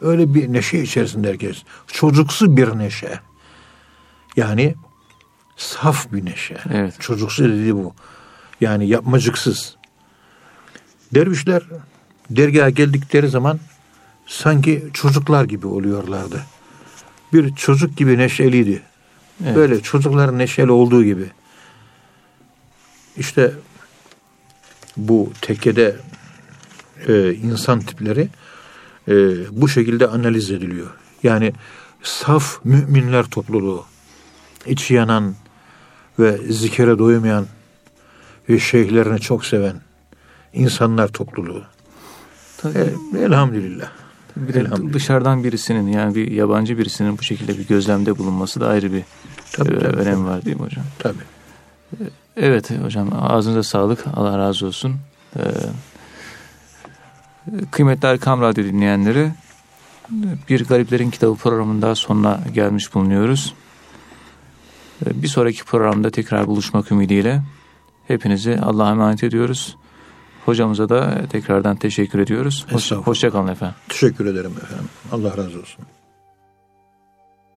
Öyle 0.00 0.34
bir 0.34 0.52
neşe 0.52 0.78
içerisinde 0.78 1.28
herkes. 1.28 1.62
Çocuksu 1.86 2.56
bir 2.56 2.78
neşe. 2.78 3.20
Yani 4.36 4.74
saf 5.56 6.12
bir 6.12 6.24
neşe. 6.24 6.56
Evet. 6.70 6.94
Çocuksu 7.00 7.44
dediği 7.44 7.74
bu. 7.74 7.94
Yani 8.64 8.88
yapmacıksız. 8.88 9.76
Dervişler 11.14 11.62
dergaha 12.30 12.70
geldikleri 12.70 13.28
zaman 13.28 13.60
sanki 14.26 14.84
çocuklar 14.92 15.44
gibi 15.44 15.66
oluyorlardı. 15.66 16.42
Bir 17.32 17.54
çocuk 17.54 17.96
gibi 17.96 18.18
neşeliydi. 18.18 18.82
Evet. 19.44 19.56
Böyle 19.56 19.82
çocukların 19.82 20.38
neşeli 20.38 20.70
olduğu 20.70 21.04
gibi. 21.04 21.26
İşte 23.16 23.52
bu 24.96 25.32
tekkede 25.40 25.96
e, 27.08 27.34
insan 27.34 27.80
tipleri 27.80 28.28
e, 29.08 29.14
bu 29.60 29.68
şekilde 29.68 30.06
analiz 30.06 30.50
ediliyor. 30.50 30.90
Yani 31.22 31.52
saf 32.02 32.64
müminler 32.64 33.24
topluluğu, 33.24 33.84
içi 34.66 34.94
yanan 34.94 35.34
ve 36.18 36.38
zikere 36.52 36.98
doymayan 36.98 37.46
ve 38.48 38.58
şeyhlerini 38.58 39.20
çok 39.20 39.44
seven 39.46 39.76
insanlar 40.52 41.08
topluluğu. 41.08 41.62
Tabii, 42.56 42.78
E, 42.78 43.18
elhamdülillah. 43.18 43.86
bir 44.36 44.54
de 44.54 44.92
dışarıdan 44.92 45.44
birisinin 45.44 45.86
yani 45.86 46.14
bir 46.14 46.30
yabancı 46.30 46.78
birisinin 46.78 47.18
bu 47.18 47.22
şekilde 47.22 47.58
bir 47.58 47.66
gözlemde 47.68 48.18
bulunması 48.18 48.60
da 48.60 48.68
ayrı 48.68 48.92
bir 48.92 49.02
Tabii, 49.52 49.74
e, 49.74 49.78
tabii, 49.78 49.96
önem 49.96 50.14
tabii. 50.14 50.24
var 50.24 50.44
değil 50.44 50.56
mi 50.56 50.62
hocam? 50.62 50.84
Tabii. 50.98 51.16
Evet 52.36 52.70
hocam 52.84 53.08
ağzınıza 53.20 53.62
sağlık. 53.62 54.04
Allah 54.14 54.38
razı 54.38 54.66
olsun. 54.66 54.96
Ee, 55.36 55.40
kıymetli 57.70 58.08
Erkam 58.08 58.40
Radyo 58.40 58.64
dinleyenleri 58.64 59.30
bir 60.48 60.64
Gariplerin 60.64 61.10
Kitabı 61.10 61.36
programında 61.36 61.94
sonuna 61.94 62.40
gelmiş 62.54 62.94
bulunuyoruz. 62.94 63.54
Ee, 65.06 65.22
Bir 65.22 65.28
sonraki 65.28 65.64
programda 65.64 66.10
tekrar 66.10 66.46
buluşmak 66.46 66.92
ümidiyle 66.92 67.42
hepinizi 68.08 68.58
Allah'a 68.62 68.90
emanet 68.90 69.24
ediyoruz. 69.24 69.76
Hocamıza 70.44 70.88
da 70.88 71.26
tekrardan 71.30 71.76
teşekkür 71.76 72.18
ediyoruz. 72.18 72.66
Hoş, 72.70 72.92
hoşça 72.92 73.30
kalın 73.30 73.48
efendim. 73.48 73.76
Teşekkür 73.88 74.26
ederim 74.26 74.52
efendim. 74.62 74.88
Allah 75.12 75.36
razı 75.36 75.60
olsun. 75.60 75.84